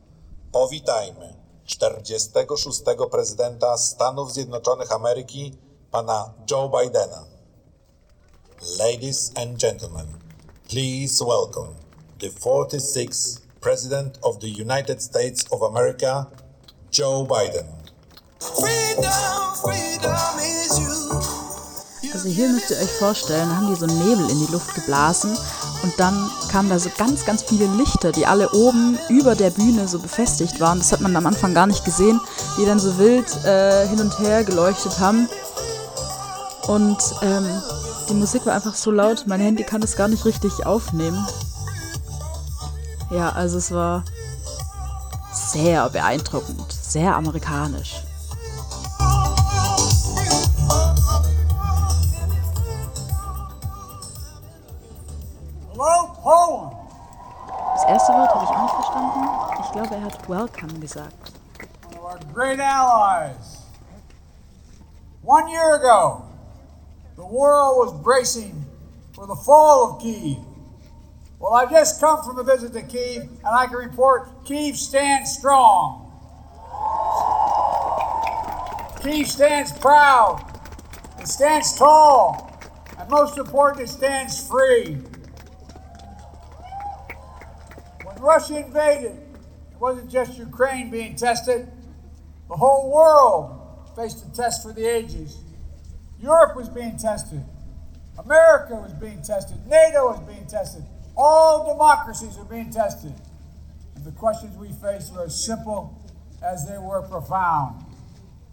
[0.52, 1.34] powitajmy
[1.66, 2.82] 46.
[3.10, 5.58] prezydenta Stanów Zjednoczonych Ameryki,
[5.90, 7.37] pana Joe Bidena.
[8.60, 10.06] Ladies and gentlemen,
[10.68, 11.76] please welcome
[12.18, 16.26] the 46th President of the United States of America,
[16.90, 17.68] Joe Biden.
[18.40, 22.12] Freedom, freedom is you.
[22.12, 25.38] Also hier müsst ihr euch vorstellen, da haben die so Nebel in die Luft geblasen
[25.84, 29.86] und dann kamen da so ganz, ganz viele Lichter, die alle oben über der Bühne
[29.86, 30.78] so befestigt waren.
[30.78, 32.20] Das hat man am Anfang gar nicht gesehen,
[32.58, 35.28] die dann so wild äh, hin und her geleuchtet haben.
[36.66, 37.62] Und ähm,
[38.08, 41.26] die Musik war einfach so laut, mein Handy kann das gar nicht richtig aufnehmen.
[43.10, 44.04] Ja, also es war
[45.32, 48.02] sehr beeindruckend, sehr amerikanisch.
[57.74, 59.28] Das erste Wort habe ich auch nicht verstanden.
[59.64, 61.32] Ich glaube, er hat Welcome gesagt.
[61.98, 63.58] Our great allies.
[65.24, 66.27] One year ago,
[67.18, 68.64] the world was bracing
[69.12, 70.38] for the fall of Kiev.
[71.40, 75.32] Well, I've just come from a visit to Kiev, and I can report Kiev stands
[75.32, 76.04] strong.
[79.02, 80.60] Kiev stands proud.
[81.18, 82.56] It stands tall.
[82.96, 84.98] And most important, it stands free.
[88.04, 89.16] When Russia invaded,
[89.72, 91.68] it wasn't just Ukraine being tested,
[92.48, 95.36] the whole world faced a test for the ages.
[96.20, 97.44] Europe was being tested,
[98.18, 100.84] America was being tested, NATO was being tested,
[101.16, 103.14] all democracies were being tested.
[103.94, 106.00] And the questions we faced were as simple
[106.42, 107.84] as they were profound.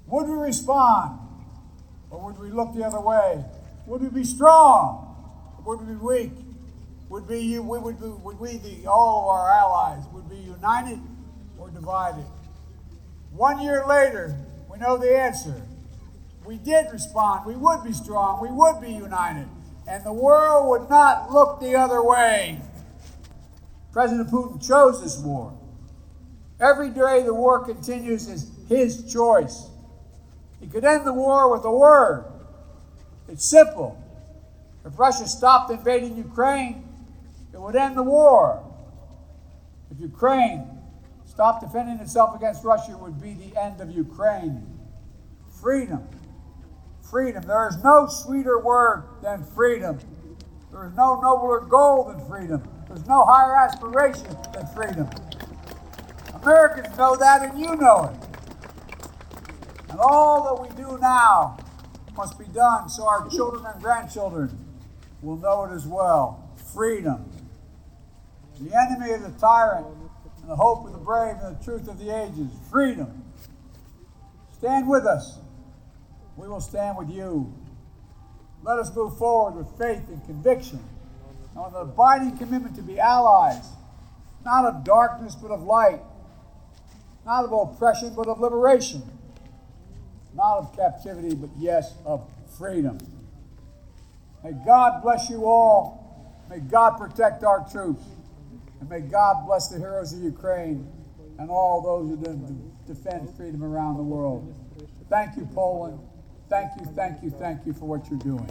[0.08, 1.20] Would we respond?
[2.10, 3.44] Or would we look the other way?
[3.88, 5.56] Would we be strong?
[5.58, 6.46] Or would we be weak?
[7.10, 11.00] would be you we would, would we the all of our allies would be united
[11.58, 12.26] or divided
[13.32, 14.36] one year later
[14.70, 15.62] we know the answer
[16.46, 19.48] we did respond we would be strong we would be united
[19.88, 22.60] and the world would not look the other way.
[23.92, 25.58] President Putin chose this war.
[26.60, 29.68] Every day the war continues is his choice.
[30.60, 32.26] He could end the war with a word.
[33.28, 34.02] It's simple.
[34.86, 36.88] If Russia stopped invading Ukraine,
[37.54, 38.64] it would end the war.
[39.92, 40.68] If Ukraine
[41.26, 44.66] stopped defending itself against Russia, it would be the end of Ukraine.
[45.62, 46.08] Freedom.
[47.16, 47.48] Freedom.
[47.48, 50.00] There is no sweeter word than freedom.
[50.70, 52.68] There is no nobler goal than freedom.
[52.90, 55.10] There's no higher aspiration than freedom.
[56.44, 59.40] Americans know that, and you know it.
[59.92, 61.58] And all that we do now
[62.18, 64.76] must be done so our children and grandchildren
[65.22, 66.50] will know it as well.
[66.74, 67.32] Freedom.
[68.60, 69.88] The enemy of the tyrant,
[70.42, 72.52] and the hope of the brave, and the truth of the ages.
[72.70, 73.24] Freedom.
[74.52, 75.40] Stand with us.
[76.38, 77.54] We will stand with you.
[78.64, 80.80] Let us move forward with faith and conviction,
[81.54, 83.66] and with an abiding commitment to be allies,
[84.44, 86.02] not of darkness, but of light
[87.26, 89.02] not of oppression, but of liberation,
[90.34, 93.00] not of captivity, but yes, of freedom.
[94.44, 96.44] May God bless you all.
[96.50, 98.04] May God protect our troops.
[98.80, 100.88] And may God bless the heroes of Ukraine
[101.40, 104.54] and all those who defend freedom around the world.
[105.10, 106.00] Thank you, Poland.
[106.50, 108.46] Thank you, thank you, thank you for what you're doing.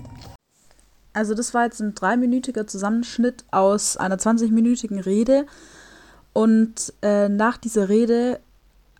[1.12, 5.46] Also das war jetzt ein dreiminütiger Zusammenschnitt aus einer 20-minütigen Rede.
[6.32, 8.40] Und äh, nach dieser Rede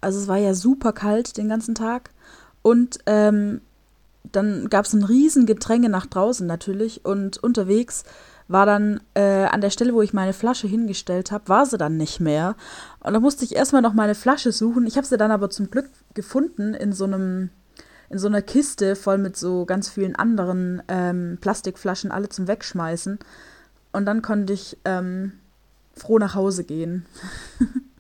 [0.05, 2.11] also es war ja super kalt den ganzen Tag.
[2.63, 3.63] Und ähm,
[4.23, 7.05] dann gab es ein riesen Gedränge nach draußen natürlich.
[7.05, 8.05] Und unterwegs
[8.47, 11.97] war dann äh, an der Stelle, wo ich meine Flasche hingestellt habe, war sie dann
[11.97, 12.55] nicht mehr.
[13.01, 14.87] Und da musste ich erstmal noch meine Flasche suchen.
[14.87, 17.49] Ich habe sie dann aber zum Glück gefunden in so einem
[18.11, 23.19] in so einer Kiste voll mit so ganz vielen anderen ähm, Plastikflaschen, alle zum Wegschmeißen.
[23.93, 25.33] Und dann konnte ich ähm,
[25.95, 27.07] froh nach Hause gehen.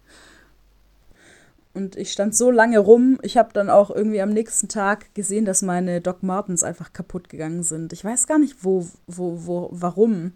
[1.75, 3.19] Und ich stand so lange rum.
[3.23, 7.29] Ich habe dann auch irgendwie am nächsten Tag gesehen, dass meine Doc Martens einfach kaputt
[7.29, 7.93] gegangen sind.
[7.93, 10.33] Ich weiß gar nicht, wo, wo, wo, warum.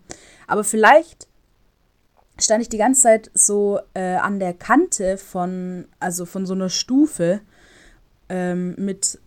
[0.49, 1.29] Aber vielleicht
[2.41, 6.71] stand ich die ganze Zeit so äh, an der Kante von, also von so einer
[6.71, 7.41] Stufe
[8.29, 9.21] ähm, mit,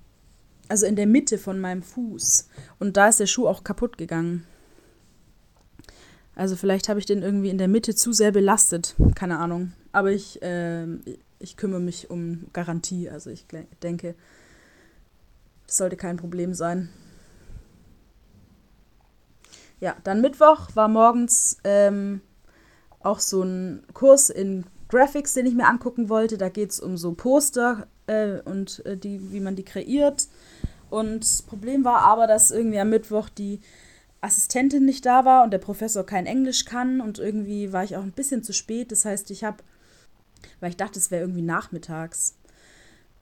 [0.72, 2.48] also in der Mitte von meinem Fuß.
[2.80, 4.48] Und da ist der Schuh auch kaputt gegangen.
[6.34, 8.96] Also vielleicht habe ich den irgendwie in der Mitte zu sehr belastet.
[9.14, 9.74] Keine Ahnung.
[9.92, 10.88] Aber ich, äh,
[11.40, 13.10] ich kümmere mich um Garantie.
[13.10, 13.46] Also ich
[13.84, 14.16] denke,
[15.68, 16.88] das sollte kein Problem sein.
[19.82, 22.22] Ja, dann Mittwoch war morgens ähm,
[23.02, 26.38] auch so ein Kurs in Graphics, den ich mir angucken wollte.
[26.38, 30.28] Da geht es um so Poster äh, und äh, die, wie man die kreiert.
[30.90, 33.62] Und das Problem war aber, dass irgendwie am Mittwoch die
[34.20, 38.04] Assistentin nicht da war und der Professor kein Englisch kann und irgendwie war ich auch
[38.04, 38.92] ein bisschen zu spät.
[38.92, 39.64] Das heißt, ich habe
[40.60, 42.36] weil ich dachte, es wäre irgendwie nachmittags.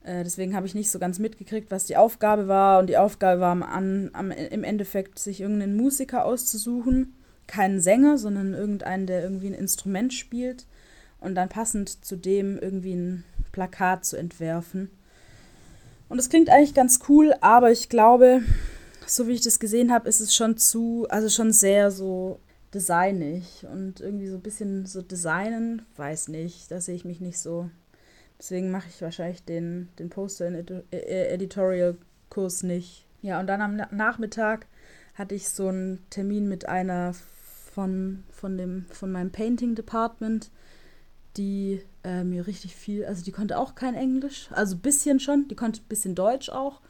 [0.03, 2.79] Äh, deswegen habe ich nicht so ganz mitgekriegt, was die Aufgabe war.
[2.79, 7.15] Und die Aufgabe war am, am, im Endeffekt, sich irgendeinen Musiker auszusuchen.
[7.47, 10.67] Keinen Sänger, sondern irgendeinen, der irgendwie ein Instrument spielt.
[11.19, 14.89] Und dann passend zu dem irgendwie ein Plakat zu entwerfen.
[16.07, 18.41] Und das klingt eigentlich ganz cool, aber ich glaube,
[19.05, 22.39] so wie ich das gesehen habe, ist es schon zu, also schon sehr so
[22.73, 27.39] designig und irgendwie so ein bisschen so designen, weiß nicht, da sehe ich mich nicht
[27.39, 27.69] so.
[28.37, 33.05] Deswegen mache ich wahrscheinlich den, den Poster in Edi äh, Editorial-Kurs nicht.
[33.21, 34.65] Ja, und dann am Nachmittag
[35.15, 37.13] hatte ich so einen Termin mit einer
[37.73, 40.51] von, von, dem, von meinem Painting Department,
[41.37, 45.47] die äh, mir richtig viel, also die konnte auch kein Englisch, also ein bisschen schon,
[45.47, 46.81] die konnte ein bisschen Deutsch auch.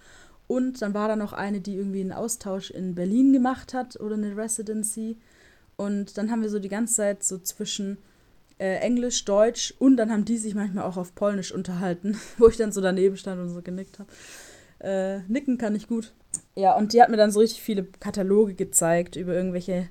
[0.47, 4.15] Und dann war da noch eine, die irgendwie einen Austausch in Berlin gemacht hat oder
[4.15, 5.17] eine Residency.
[5.77, 7.99] Und dann haben wir so die ganze Zeit so zwischen
[8.57, 12.57] äh, Englisch, Deutsch und dann haben die sich manchmal auch auf Polnisch unterhalten, wo ich
[12.57, 14.09] dann so daneben stand und so genickt habe.
[14.79, 16.13] Äh, nicken kann ich gut.
[16.55, 19.89] Ja, und die hat mir dann so richtig viele Kataloge gezeigt über irgendwelche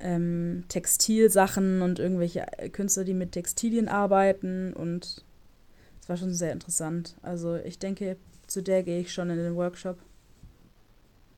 [0.00, 4.72] ähm, Textilsachen und irgendwelche Künstler, die mit Textilien arbeiten.
[4.72, 5.24] Und
[6.00, 7.16] es war schon sehr interessant.
[7.22, 9.98] Also ich denke, zu der gehe ich schon in den Workshop.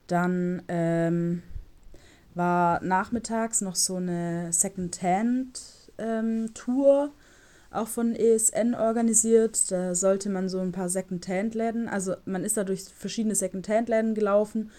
[0.06, 1.42] Dann ähm,
[2.34, 7.10] war nachmittags noch so eine Second-Hand-Tour, ähm,
[7.70, 9.70] auch von ESN organisiert.
[9.70, 14.70] Da sollte man so ein paar Second-Hand-Läden, also man ist da durch verschiedene Second-Hand-Läden gelaufen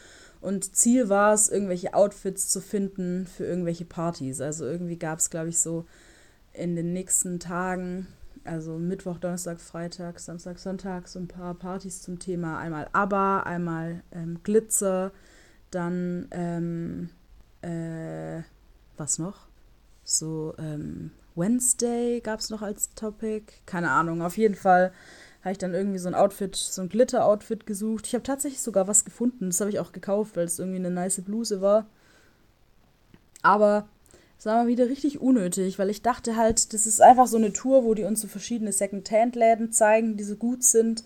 [0.41, 4.41] und Ziel war es, irgendwelche Outfits zu finden für irgendwelche Partys.
[4.41, 5.85] Also irgendwie gab es, glaube ich, so
[6.53, 8.07] in den nächsten Tagen,
[8.43, 14.03] also Mittwoch, Donnerstag, Freitag, Samstag, Sonntag, so ein paar Partys zum Thema einmal ABBA, einmal
[14.11, 15.11] ähm, Glitzer,
[15.69, 17.09] dann ähm,
[17.61, 18.41] äh,
[18.97, 19.47] was noch?
[20.03, 23.45] So, ähm, Wednesday gab es noch als Topic.
[23.65, 24.91] Keine Ahnung, auf jeden Fall
[25.41, 28.07] habe ich dann irgendwie so ein Outfit, so ein Glitter-Outfit gesucht.
[28.07, 29.49] Ich habe tatsächlich sogar was gefunden.
[29.49, 31.87] Das habe ich auch gekauft, weil es irgendwie eine nice Bluse war.
[33.41, 33.87] Aber
[34.37, 37.53] es war mal wieder richtig unnötig, weil ich dachte halt, das ist einfach so eine
[37.53, 41.03] Tour, wo die uns so verschiedene Second-Hand-Läden zeigen, die so gut sind.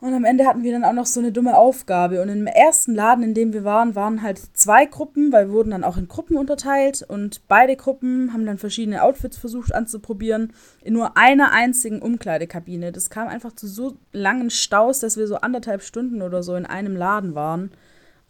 [0.00, 2.22] Und am Ende hatten wir dann auch noch so eine dumme Aufgabe.
[2.22, 5.72] Und im ersten Laden, in dem wir waren, waren halt zwei Gruppen, weil wir wurden
[5.72, 7.04] dann auch in Gruppen unterteilt.
[7.06, 10.54] Und beide Gruppen haben dann verschiedene Outfits versucht anzuprobieren.
[10.82, 12.92] In nur einer einzigen Umkleidekabine.
[12.92, 16.64] Das kam einfach zu so langen Staus, dass wir so anderthalb Stunden oder so in
[16.64, 17.70] einem Laden waren.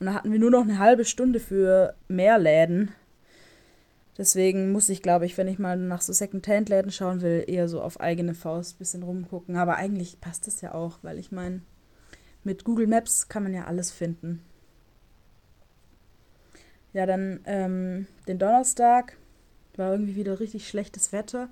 [0.00, 2.90] Und da hatten wir nur noch eine halbe Stunde für mehr Läden.
[4.20, 7.80] Deswegen muss ich, glaube ich, wenn ich mal nach so Second-Hand-Läden schauen will, eher so
[7.80, 9.56] auf eigene Faust ein bisschen rumgucken.
[9.56, 11.62] Aber eigentlich passt das ja auch, weil ich meine,
[12.44, 14.44] mit Google Maps kann man ja alles finden.
[16.92, 19.16] Ja, dann ähm, den Donnerstag
[19.76, 21.48] war irgendwie wieder richtig schlechtes Wetter.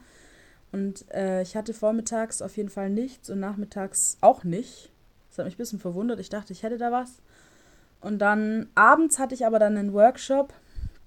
[0.71, 4.91] Und äh, ich hatte vormittags auf jeden Fall nichts und nachmittags auch nicht.
[5.31, 6.21] Das hat mich ein bisschen verwundert.
[6.21, 7.23] Ich dachte, ich hätte da was.
[8.03, 10.53] Und dann abends hatte ich aber dann einen Workshop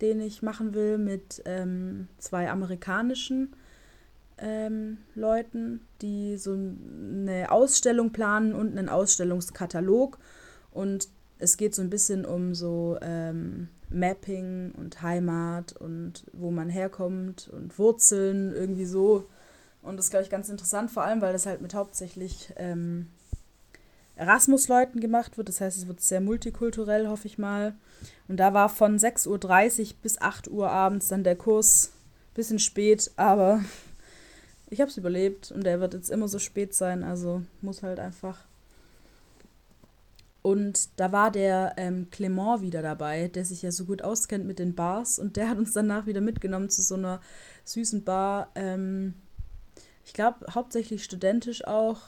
[0.02, 3.56] den ich machen will mit ähm, zwei amerikanischen
[4.38, 10.18] ähm, Leuten, die so eine Ausstellung planen und einen Ausstellungskatalog.
[10.72, 16.70] Und es geht so ein bisschen um so ähm, Mapping und Heimat und wo man
[16.70, 19.28] herkommt und Wurzeln, irgendwie so.
[19.82, 23.08] Und das ist, glaube ich, ganz interessant, vor allem, weil das halt mit hauptsächlich ähm,
[24.22, 25.50] Erasmus-Leuten gemacht wird.
[25.50, 27.74] Das heißt, es wird sehr multikulturell, hoffe ich mal.
[28.28, 29.28] Und da war von 6.30
[29.82, 31.92] Uhr bis 8 Uhr abends dann der Kurs.
[32.36, 33.62] Bisschen spät, aber
[34.70, 38.00] ich habe es überlebt und der wird jetzt immer so spät sein, also muss halt
[38.00, 38.46] einfach.
[40.44, 44.60] Und da war der ähm, Clement wieder dabei, der sich ja so gut auskennt mit
[44.60, 47.20] den Bars und der hat uns danach wieder mitgenommen zu so einer
[47.66, 48.50] süßen Bar.
[48.56, 49.16] Ähm,
[50.06, 52.00] ich glaube, hauptsächlich studentisch auch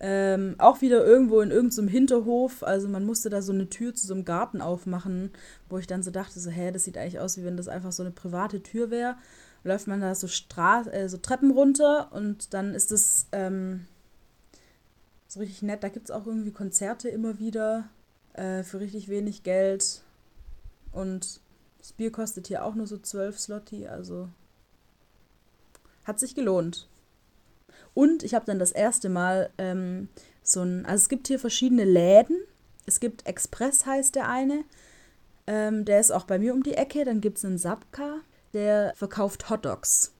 [0.00, 2.62] ähm, auch wieder irgendwo in irgendeinem Hinterhof.
[2.62, 5.30] Also man musste da so eine Tür zu so einem Garten aufmachen,
[5.68, 7.92] wo ich dann so dachte, so, hä, das sieht eigentlich aus, wie wenn das einfach
[7.92, 9.16] so eine private Tür wäre.
[9.62, 13.86] Läuft man da so, Stra äh, so Treppen runter und dann ist das ähm,
[15.28, 15.82] so richtig nett.
[15.82, 17.88] Da gibt es auch irgendwie Konzerte immer wieder
[18.34, 20.02] äh, für richtig wenig Geld.
[20.92, 21.40] Und
[21.78, 24.28] das Bier kostet hier auch nur so 12 Slotti, also
[26.04, 26.88] hat sich gelohnt.
[27.94, 30.08] Und ich habe dann das erste Mal ähm,
[30.42, 32.36] so ein, also es gibt hier verschiedene Läden.
[32.86, 34.64] Es gibt Express heißt der eine.
[35.46, 37.04] Ähm, der ist auch bei mir um die Ecke.
[37.04, 38.16] Dann gibt es einen Sapka,
[38.52, 40.12] der verkauft Hotdogs.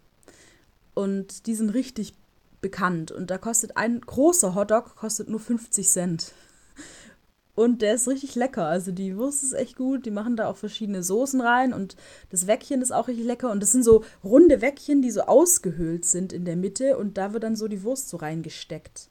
[0.95, 2.15] Und die sind richtig
[2.61, 3.11] bekannt.
[3.11, 6.33] Und da kostet ein großer Hotdog kostet nur 50 Cent.
[7.55, 8.67] Und der ist richtig lecker.
[8.67, 10.07] Also die Wurst ist echt gut.
[10.07, 11.97] Die machen da auch verschiedene Soßen rein und
[12.31, 13.51] das Weckchen ist auch richtig lecker.
[13.51, 17.33] Und das sind so runde Weckchen, die so ausgehöhlt sind in der Mitte und da
[17.33, 19.09] wird dann so die Wurst so reingesteckt.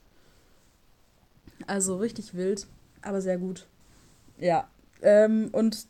[1.66, 2.66] Also richtig wild,
[3.00, 3.66] aber sehr gut.
[4.38, 4.68] Ja.
[5.00, 5.86] Ähm, und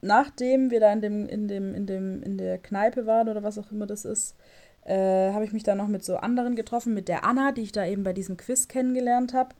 [0.00, 3.58] nachdem wir da in dem, in dem, in dem, in der Kneipe waren oder was
[3.58, 4.34] auch immer das ist,
[4.84, 7.72] äh, habe ich mich da noch mit so anderen getroffen, mit der Anna, die ich
[7.72, 9.54] da eben bei diesem Quiz kennengelernt habe.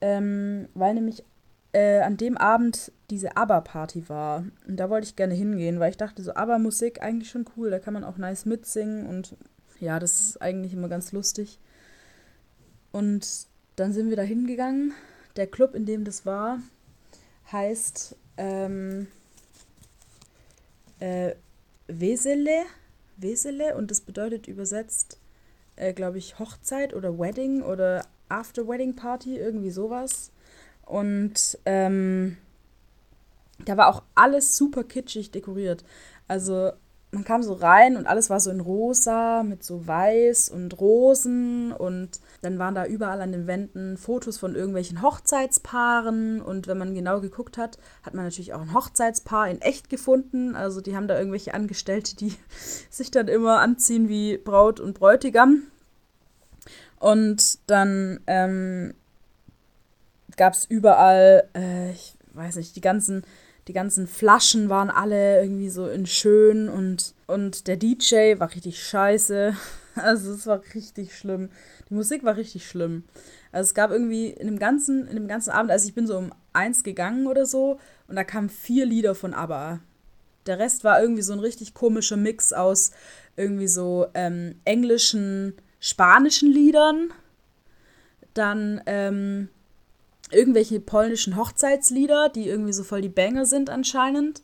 [0.00, 1.24] Ähm, weil nämlich
[1.72, 4.44] äh, an dem Abend diese ABBA-Party war.
[4.66, 7.78] Und da wollte ich gerne hingehen, weil ich dachte, so ABBA-Musik eigentlich schon cool, da
[7.78, 9.36] kann man auch nice mitsingen und
[9.80, 11.58] ja, das ist eigentlich immer ganz lustig.
[12.90, 14.92] Und dann sind wir da hingegangen.
[15.36, 16.60] Der Club, in dem das war,
[17.52, 19.06] heißt ähm,
[20.98, 21.34] äh,
[21.86, 22.62] Wesele.
[23.16, 25.18] Wesele und das bedeutet übersetzt,
[25.76, 30.30] äh, glaube ich, Hochzeit oder Wedding oder After-Wedding-Party, irgendwie sowas.
[30.88, 32.38] Und ähm,
[33.64, 35.84] da war auch alles super kitschig dekoriert.
[36.28, 36.72] Also
[37.10, 41.72] man kam so rein und alles war so in rosa mit so weiß und Rosen
[41.72, 46.94] und dann waren da überall an den Wänden Fotos von irgendwelchen Hochzeitspaaren und wenn man
[46.94, 50.54] genau geguckt hat, hat man natürlich auch ein Hochzeitspaar in echt gefunden.
[50.54, 52.34] Also die haben da irgendwelche Angestellte, die
[52.90, 55.62] sich dann immer anziehen wie Braut und Bräutigam.
[56.98, 58.94] Und dann ähm,
[60.38, 63.24] gab es überall, äh, ich weiß nicht, die ganzen,
[63.66, 68.82] die ganzen Flaschen waren alle irgendwie so in schön und, und der DJ war richtig
[68.82, 69.54] scheiße.
[70.00, 71.50] Also es war richtig schlimm.
[71.88, 73.02] Die Musik war richtig schlimm.
[73.50, 76.16] Also es gab irgendwie in dem ganzen, in dem ganzen Abend, also ich bin so
[76.16, 79.80] um eins gegangen oder so und da kamen vier Lieder von ABBA.
[80.46, 82.92] Der Rest war irgendwie so ein richtig komischer Mix aus
[83.34, 87.12] irgendwie so ähm, englischen, spanischen Liedern.
[88.34, 89.48] Dann ähm,
[90.30, 94.42] irgendwelche polnischen Hochzeitslieder, die irgendwie so voll die Banger sind anscheinend.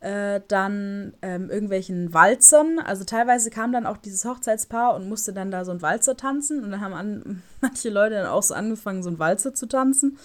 [0.00, 2.78] äh, dann ähm, irgendwelchen Walzern.
[2.78, 6.62] Also teilweise kam dann auch dieses Hochzeitspaar und musste dann da so ein Walzer tanzen.
[6.62, 10.18] Und dann haben an, manche Leute dann auch so angefangen, so ein Walzer zu tanzen.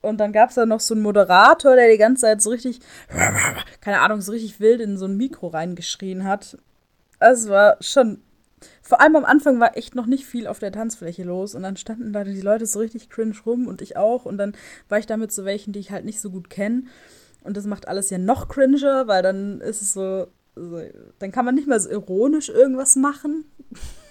[0.00, 2.80] Und dann gab es da noch so einen Moderator, der die ganze Zeit so richtig,
[3.80, 6.56] keine Ahnung, so richtig wild in so ein Mikro reingeschrien hat.
[7.20, 8.22] Es war schon,
[8.82, 11.54] vor allem am Anfang war echt noch nicht viel auf der Tanzfläche los.
[11.54, 14.24] Und dann standen da die Leute so richtig cringe rum und ich auch.
[14.24, 14.54] Und dann
[14.88, 16.84] war ich da mit so welchen, die ich halt nicht so gut kenne.
[17.42, 20.80] Und das macht alles ja noch cringer, weil dann ist es so, so
[21.18, 23.44] dann kann man nicht mehr so ironisch irgendwas machen.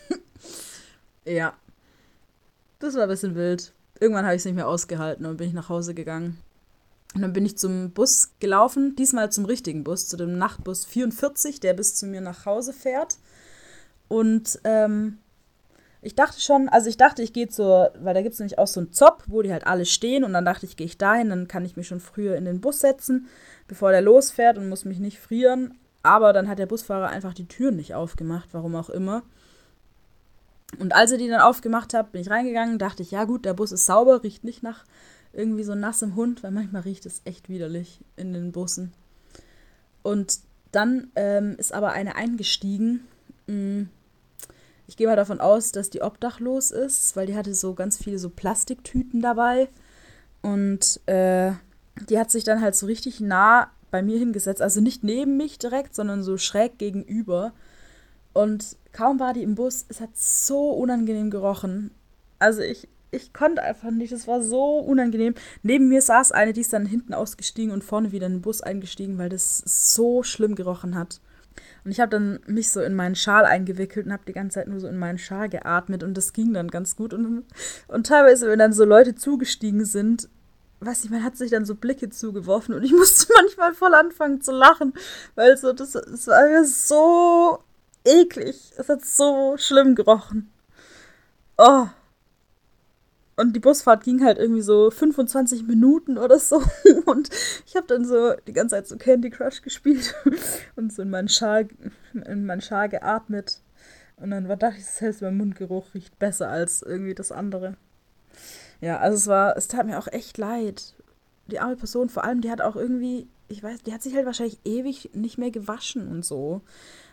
[1.26, 1.54] ja.
[2.80, 5.54] Das war ein bisschen wild irgendwann habe ich es nicht mehr ausgehalten und bin ich
[5.54, 6.38] nach Hause gegangen.
[7.16, 11.60] Und dann bin ich zum Bus gelaufen, diesmal zum richtigen Bus, zu dem Nachtbus 44,
[11.60, 13.18] der bis zu mir nach Hause fährt.
[14.08, 15.18] Und ähm,
[16.02, 18.68] ich dachte schon, also ich dachte, ich gehe zur, weil da gibt es nämlich auch
[18.68, 20.24] so einen Zop, wo die halt alle stehen.
[20.24, 22.62] Und dann dachte ich, gehe ich dahin, dann kann ich mich schon früher in den
[22.62, 23.28] Bus setzen,
[23.68, 25.78] bevor der losfährt und muss mich nicht frieren.
[26.04, 29.24] Aber dann hat der Busfahrer einfach die Türen nicht aufgemacht, warum auch immer.
[30.80, 33.54] Und als er die dann aufgemacht hat, bin ich reingegangen, dachte ich, ja gut, der
[33.54, 34.86] Bus ist sauber, riecht nicht nach
[35.34, 38.94] irgendwie so nassem Hund, weil manchmal riecht es echt widerlich in den Bussen.
[40.04, 40.40] Und
[40.72, 43.08] dann ähm, ist aber eine eingestiegen.
[43.48, 43.84] Mm,
[44.88, 48.20] ich gehe mal davon aus, dass die obdachlos ist, weil die hatte so ganz viele
[48.20, 49.68] so Plastiktüten dabei.
[50.42, 51.52] Und äh,
[52.10, 54.62] die hat sich dann halt so richtig nah bei mir hingesetzt.
[54.62, 57.54] Also nicht neben mich direkt, sondern so schräg gegenüber.
[58.34, 61.92] Und kaum war die im Bus, es hat so unangenehm gerochen.
[62.40, 65.34] Also ich, ich konnte einfach nicht, es war so unangenehm.
[65.64, 68.62] Neben mir saß eine, die ist dann hinten ausgestiegen und vorne wieder in den Bus
[68.62, 71.20] eingestiegen, weil das so schlimm gerochen hat.
[71.84, 74.68] Und ich habe dann mich so in meinen Schal eingewickelt und habe die ganze Zeit
[74.68, 77.14] nur so in meinen Schal geatmet und das ging dann ganz gut.
[77.14, 77.46] Und,
[77.88, 80.30] und teilweise, wenn dann so Leute zugestiegen sind,
[80.80, 84.42] weiß ich, man hat sich dann so Blicke zugeworfen und ich musste manchmal voll anfangen
[84.42, 84.94] zu lachen,
[85.36, 87.64] weil so das, das war so
[88.06, 88.72] eklig.
[88.78, 90.52] Es hat so schlimm gerochen.
[91.58, 91.88] Oh.
[93.40, 96.62] Und die Busfahrt ging halt irgendwie so 25 Minuten oder so.
[97.06, 97.30] Und
[97.68, 100.16] ich habe dann so die ganze Zeit so Candy Crush gespielt
[100.76, 101.68] und so in meinen Schal,
[102.14, 103.62] in meinen Schal geatmet.
[104.16, 107.78] Und dann war, dachte ich, selbst mein Mundgeruch riecht besser als irgendwie das andere.
[108.82, 110.96] Ja, also es war, es tat mir auch echt leid.
[111.46, 114.26] Die arme Person, vor allem, die hat auch irgendwie, ich weiß, die hat sich halt
[114.26, 116.62] wahrscheinlich ewig nicht mehr gewaschen und so.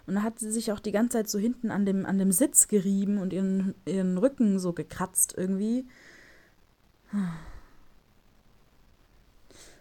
[0.06, 2.32] Und da hat sie sich auch die ganze Zeit so hinten an dem, an dem
[2.32, 5.86] Sitz gerieben und ihren, ihren Rücken so gekratzt irgendwie.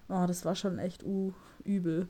[0.09, 2.07] Oh, das war schon echt uh, übel.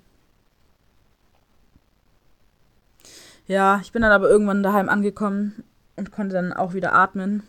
[3.48, 5.64] Ja, ich bin dann aber irgendwann daheim angekommen
[5.96, 7.44] und konnte dann auch wieder atmen.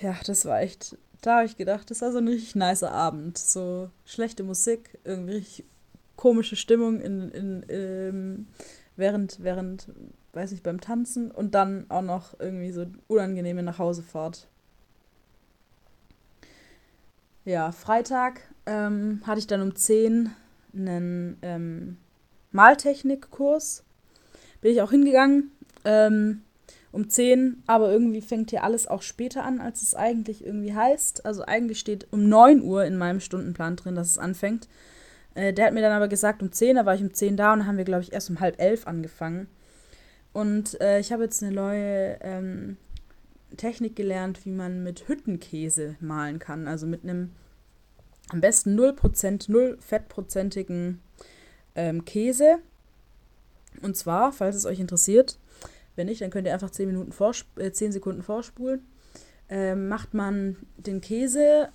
[0.00, 0.96] Ja, das war echt.
[1.22, 3.38] Da habe ich gedacht, das war so ein richtig nicer Abend.
[3.38, 5.64] So schlechte Musik, irgendwie richtig
[6.16, 8.46] komische Stimmung in, in, ähm,
[8.96, 9.88] während, während,
[10.32, 14.48] weiß ich, beim Tanzen und dann auch noch irgendwie so unangenehme Nachhausefahrt.
[17.46, 20.32] Ja, Freitag ähm, hatte ich dann um 10
[20.74, 21.96] einen ähm,
[22.50, 23.84] Maltechnikkurs.
[24.60, 25.52] Bin ich auch hingegangen.
[25.84, 26.42] Ähm,
[26.90, 31.24] um 10, aber irgendwie fängt hier alles auch später an, als es eigentlich irgendwie heißt.
[31.24, 34.66] Also eigentlich steht um 9 Uhr in meinem Stundenplan drin, dass es anfängt.
[35.36, 37.52] Äh, der hat mir dann aber gesagt, um 10, da war ich um 10 da
[37.52, 39.46] und dann haben wir, glaube ich, erst um halb elf angefangen.
[40.32, 42.76] Und äh, ich habe jetzt eine neue ähm,
[43.56, 46.66] Technik gelernt, wie man mit Hüttenkäse malen kann.
[46.68, 47.32] Also mit einem
[48.28, 51.00] am besten 0%, 0 fettprozentigen
[51.74, 52.58] ähm, Käse.
[53.82, 55.38] Und zwar, falls es euch interessiert,
[55.94, 57.12] wenn nicht, dann könnt ihr einfach 10, Minuten
[57.56, 58.84] äh, 10 Sekunden vorspulen.
[59.48, 61.68] Äh, macht man den Käse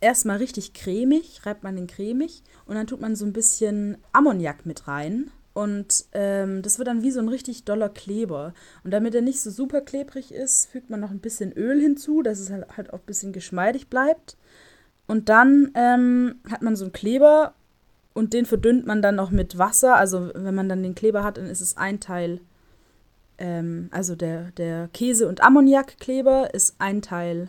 [0.00, 4.64] erstmal richtig cremig, reibt man den cremig und dann tut man so ein bisschen Ammoniak
[4.64, 5.30] mit rein.
[5.56, 8.52] Und ähm, das wird dann wie so ein richtig doller Kleber.
[8.84, 12.20] Und damit er nicht so super klebrig ist, fügt man noch ein bisschen Öl hinzu,
[12.20, 14.36] dass es halt, halt auch ein bisschen geschmeidig bleibt.
[15.06, 17.54] Und dann ähm, hat man so einen Kleber
[18.12, 19.96] und den verdünnt man dann noch mit Wasser.
[19.96, 22.42] Also wenn man dann den Kleber hat, dann ist es ein Teil,
[23.38, 27.48] ähm, also der, der Käse- und Ammoniakkleber ist ein Teil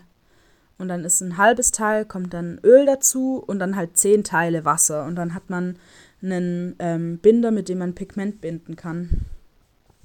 [0.77, 4.63] und dann ist ein halbes Teil, kommt dann Öl dazu und dann halt zehn Teile
[4.63, 5.03] Wasser.
[5.03, 5.75] Und dann hat man
[6.21, 9.25] einen ähm, Binder, mit dem man Pigment binden kann.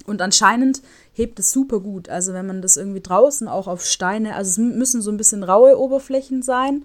[0.04, 0.82] Und anscheinend
[1.12, 2.08] hebt es super gut.
[2.08, 5.44] Also wenn man das irgendwie draußen auch auf Steine, also es müssen so ein bisschen
[5.44, 6.84] raue Oberflächen sein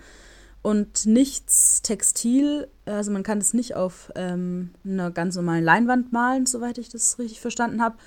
[0.62, 2.68] und nichts Textil.
[2.86, 7.18] Also man kann es nicht auf ähm, einer ganz normalen Leinwand malen, soweit ich das
[7.18, 7.98] richtig verstanden habe.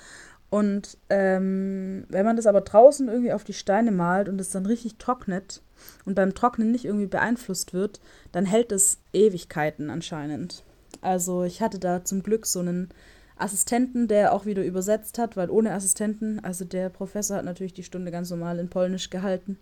[0.49, 4.65] Und ähm, wenn man das aber draußen irgendwie auf die Steine malt und es dann
[4.65, 5.61] richtig trocknet,
[6.05, 7.99] und beim Trocknen nicht irgendwie beeinflusst wird,
[8.31, 10.63] dann hält es Ewigkeiten anscheinend.
[11.01, 12.89] Also ich hatte da zum Glück so einen
[13.37, 17.83] Assistenten, der auch wieder übersetzt hat, weil ohne Assistenten, also der Professor hat natürlich die
[17.83, 19.57] Stunde ganz normal in Polnisch gehalten.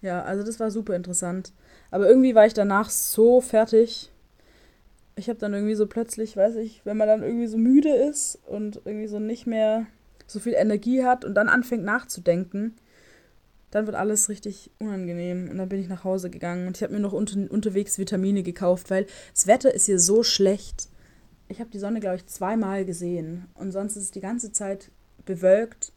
[0.00, 1.52] Ja, also das war super interessant.
[1.90, 4.10] Aber irgendwie war ich danach so fertig.
[5.14, 8.38] Ich habe dann irgendwie so plötzlich, weiß ich, wenn man dann irgendwie so müde ist
[8.46, 9.86] und irgendwie so nicht mehr
[10.26, 12.74] so viel Energie hat und dann anfängt nachzudenken,
[13.76, 15.50] dann wird alles richtig unangenehm.
[15.50, 18.42] Und dann bin ich nach Hause gegangen und ich habe mir noch unter, unterwegs Vitamine
[18.42, 20.88] gekauft, weil das Wetter ist hier so schlecht.
[21.48, 24.90] Ich habe die Sonne, glaube ich, zweimal gesehen und sonst ist es die ganze Zeit
[25.26, 25.92] bewölkt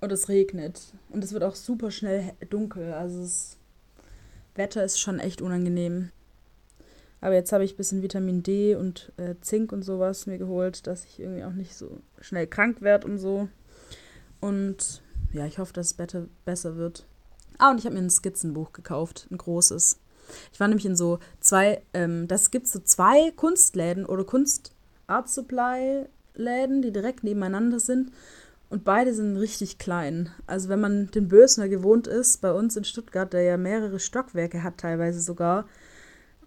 [0.00, 0.80] und es regnet.
[1.10, 2.92] Und es wird auch super schnell dunkel.
[2.92, 3.56] Also das
[4.56, 6.10] Wetter ist schon echt unangenehm.
[7.20, 10.88] Aber jetzt habe ich ein bisschen Vitamin D und äh, Zink und sowas mir geholt,
[10.88, 13.48] dass ich irgendwie auch nicht so schnell krank werde und so.
[14.40, 15.02] Und
[15.32, 17.06] ja, ich hoffe, dass es besser wird.
[17.62, 20.00] Ah, und ich habe mir ein Skizzenbuch gekauft, ein großes.
[20.52, 24.72] Ich war nämlich in so zwei, ähm, das gibt so zwei Kunstläden oder Kunst
[25.06, 28.10] Art Supply Läden, die direkt nebeneinander sind.
[28.68, 30.30] Und beide sind richtig klein.
[30.48, 34.64] Also wenn man den Bösner gewohnt ist, bei uns in Stuttgart, der ja mehrere Stockwerke
[34.64, 35.68] hat teilweise sogar,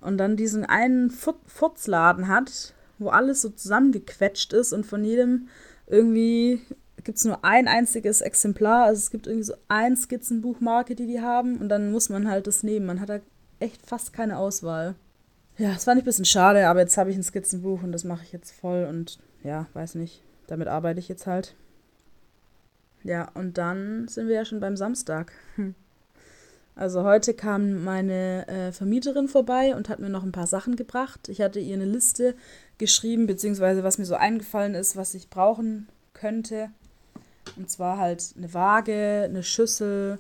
[0.01, 5.47] und dann diesen einen Furzladen hat, wo alles so zusammengequetscht ist und von jedem
[5.87, 6.59] irgendwie
[7.05, 8.85] gibt es nur ein einziges Exemplar.
[8.85, 12.47] Also es gibt irgendwie so ein Skizzenbuchmarke, die die haben und dann muss man halt
[12.47, 12.85] das nehmen.
[12.85, 13.19] Man hat da
[13.59, 14.95] echt fast keine Auswahl.
[15.57, 18.03] Ja, es fand ich ein bisschen schade, aber jetzt habe ich ein Skizzenbuch und das
[18.03, 20.21] mache ich jetzt voll und ja, weiß nicht.
[20.47, 21.55] Damit arbeite ich jetzt halt.
[23.03, 25.31] Ja, und dann sind wir ja schon beim Samstag.
[25.55, 25.75] Hm.
[26.75, 31.29] Also heute kam meine äh, Vermieterin vorbei und hat mir noch ein paar Sachen gebracht.
[31.29, 32.35] Ich hatte ihr eine Liste
[32.77, 36.69] geschrieben, beziehungsweise was mir so eingefallen ist, was ich brauchen könnte.
[37.57, 40.19] Und zwar halt eine Waage, eine Schüssel,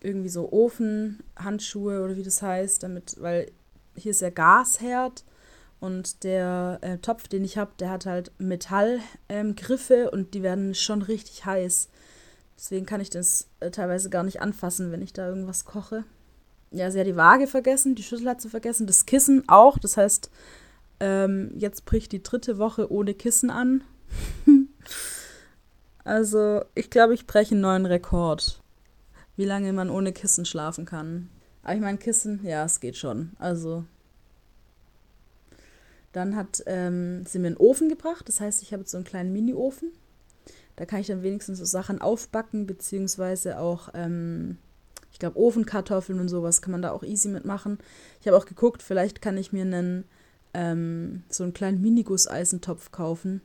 [0.00, 3.50] irgendwie so Ofen, Handschuhe oder wie das heißt, damit, weil
[3.96, 5.24] hier ist ja Gasherd
[5.80, 10.74] und der äh, Topf, den ich habe, der hat halt Metallgriffe ähm, und die werden
[10.74, 11.88] schon richtig heiß.
[12.56, 16.04] Deswegen kann ich das äh, teilweise gar nicht anfassen, wenn ich da irgendwas koche.
[16.70, 19.78] Ja, sie hat die Waage vergessen, die Schüssel hat sie vergessen, das Kissen auch.
[19.78, 20.30] Das heißt,
[21.00, 23.84] ähm, jetzt bricht die dritte Woche ohne Kissen an.
[26.08, 28.62] also, ich glaube, ich breche einen neuen Rekord.
[29.36, 31.28] Wie lange man ohne Kissen schlafen kann.
[31.62, 33.32] Aber ich meine, Kissen, ja, es geht schon.
[33.38, 33.84] Also,
[36.12, 38.26] dann hat ähm, sie mir einen Ofen gebracht.
[38.26, 39.92] Das heißt, ich habe jetzt so einen kleinen Mini-Ofen.
[40.76, 44.56] Da kann ich dann wenigstens so Sachen aufbacken, beziehungsweise auch, ähm,
[45.12, 47.78] ich glaube, Ofenkartoffeln und sowas kann man da auch easy mitmachen.
[48.20, 50.04] Ich habe auch geguckt, vielleicht kann ich mir einen,
[50.54, 53.42] ähm, so einen kleinen Mini-Gusseisentopf kaufen,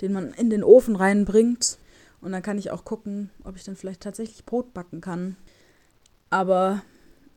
[0.00, 1.78] den man in den Ofen reinbringt.
[2.24, 5.36] Und dann kann ich auch gucken, ob ich dann vielleicht tatsächlich Brot backen kann.
[6.30, 6.82] Aber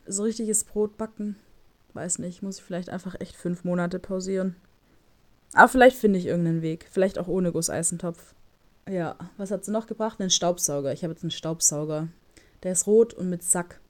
[0.06, 1.36] so richtiges Brot backen
[1.98, 4.54] Weiß nicht, muss ich vielleicht einfach echt fünf Monate pausieren.
[5.54, 6.86] Aber vielleicht finde ich irgendeinen Weg.
[6.90, 8.34] Vielleicht auch ohne Gusseisentopf.
[8.88, 10.20] Ja, was hat sie noch gebracht?
[10.20, 10.92] Einen Staubsauger.
[10.92, 12.06] Ich habe jetzt einen Staubsauger.
[12.62, 13.80] Der ist rot und mit Sack.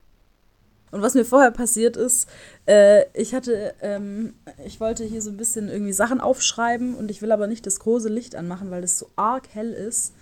[0.90, 2.30] Und was mir vorher passiert ist,
[2.66, 4.32] äh, ich hatte, ähm,
[4.64, 7.80] ich wollte hier so ein bisschen irgendwie Sachen aufschreiben und ich will aber nicht das
[7.80, 10.14] große Licht anmachen, weil das so arg hell ist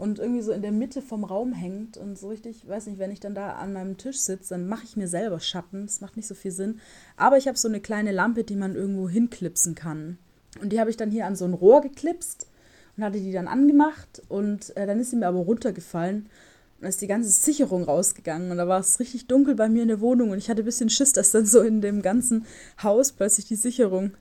[0.00, 3.10] und irgendwie so in der Mitte vom Raum hängt und so richtig, weiß nicht, wenn
[3.10, 5.84] ich dann da an meinem Tisch sitze, dann mache ich mir selber Schatten.
[5.84, 6.80] Das macht nicht so viel Sinn.
[7.18, 10.16] Aber ich habe so eine kleine Lampe, die man irgendwo hinklipsen kann.
[10.62, 12.48] Und die habe ich dann hier an so ein Rohr geklipst
[12.96, 16.30] und hatte die dann angemacht und äh, dann ist sie mir aber runtergefallen.
[16.80, 19.88] Und ist die ganze Sicherung rausgegangen und da war es richtig dunkel bei mir in
[19.88, 22.46] der Wohnung und ich hatte ein bisschen Schiss, dass dann so in dem ganzen
[22.82, 24.12] Haus plötzlich die Sicherung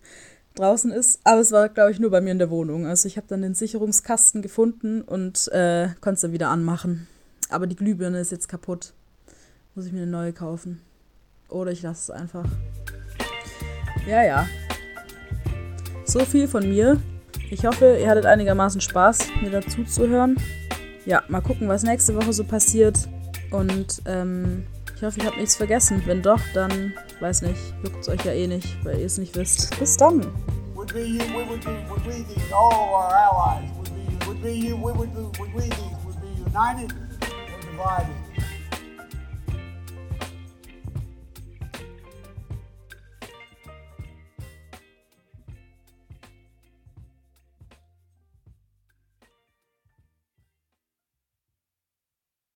[0.55, 1.19] draußen ist.
[1.23, 2.85] Aber es war, glaube ich, nur bei mir in der Wohnung.
[2.85, 7.07] Also ich habe dann den Sicherungskasten gefunden und äh, konnte es dann wieder anmachen.
[7.49, 8.93] Aber die Glühbirne ist jetzt kaputt.
[9.75, 10.81] Muss ich mir eine neue kaufen.
[11.49, 12.45] Oder ich lasse es einfach.
[14.07, 14.47] Ja, ja.
[16.05, 17.01] So viel von mir.
[17.51, 20.37] Ich hoffe, ihr hattet einigermaßen Spaß, mir dazu zu hören.
[21.05, 23.07] Ja, mal gucken, was nächste Woche so passiert.
[23.51, 24.65] Und ähm,
[24.99, 26.03] ich hoffe, ich habe nichts vergessen.
[26.05, 29.33] Wenn doch, dann weiß nicht, juckt es euch ja eh nicht, weil ihr es nicht
[29.33, 29.79] wisst.
[29.79, 30.27] Bis dann.
[30.75, 31.05] Would be
[36.45, 38.28] united or divided?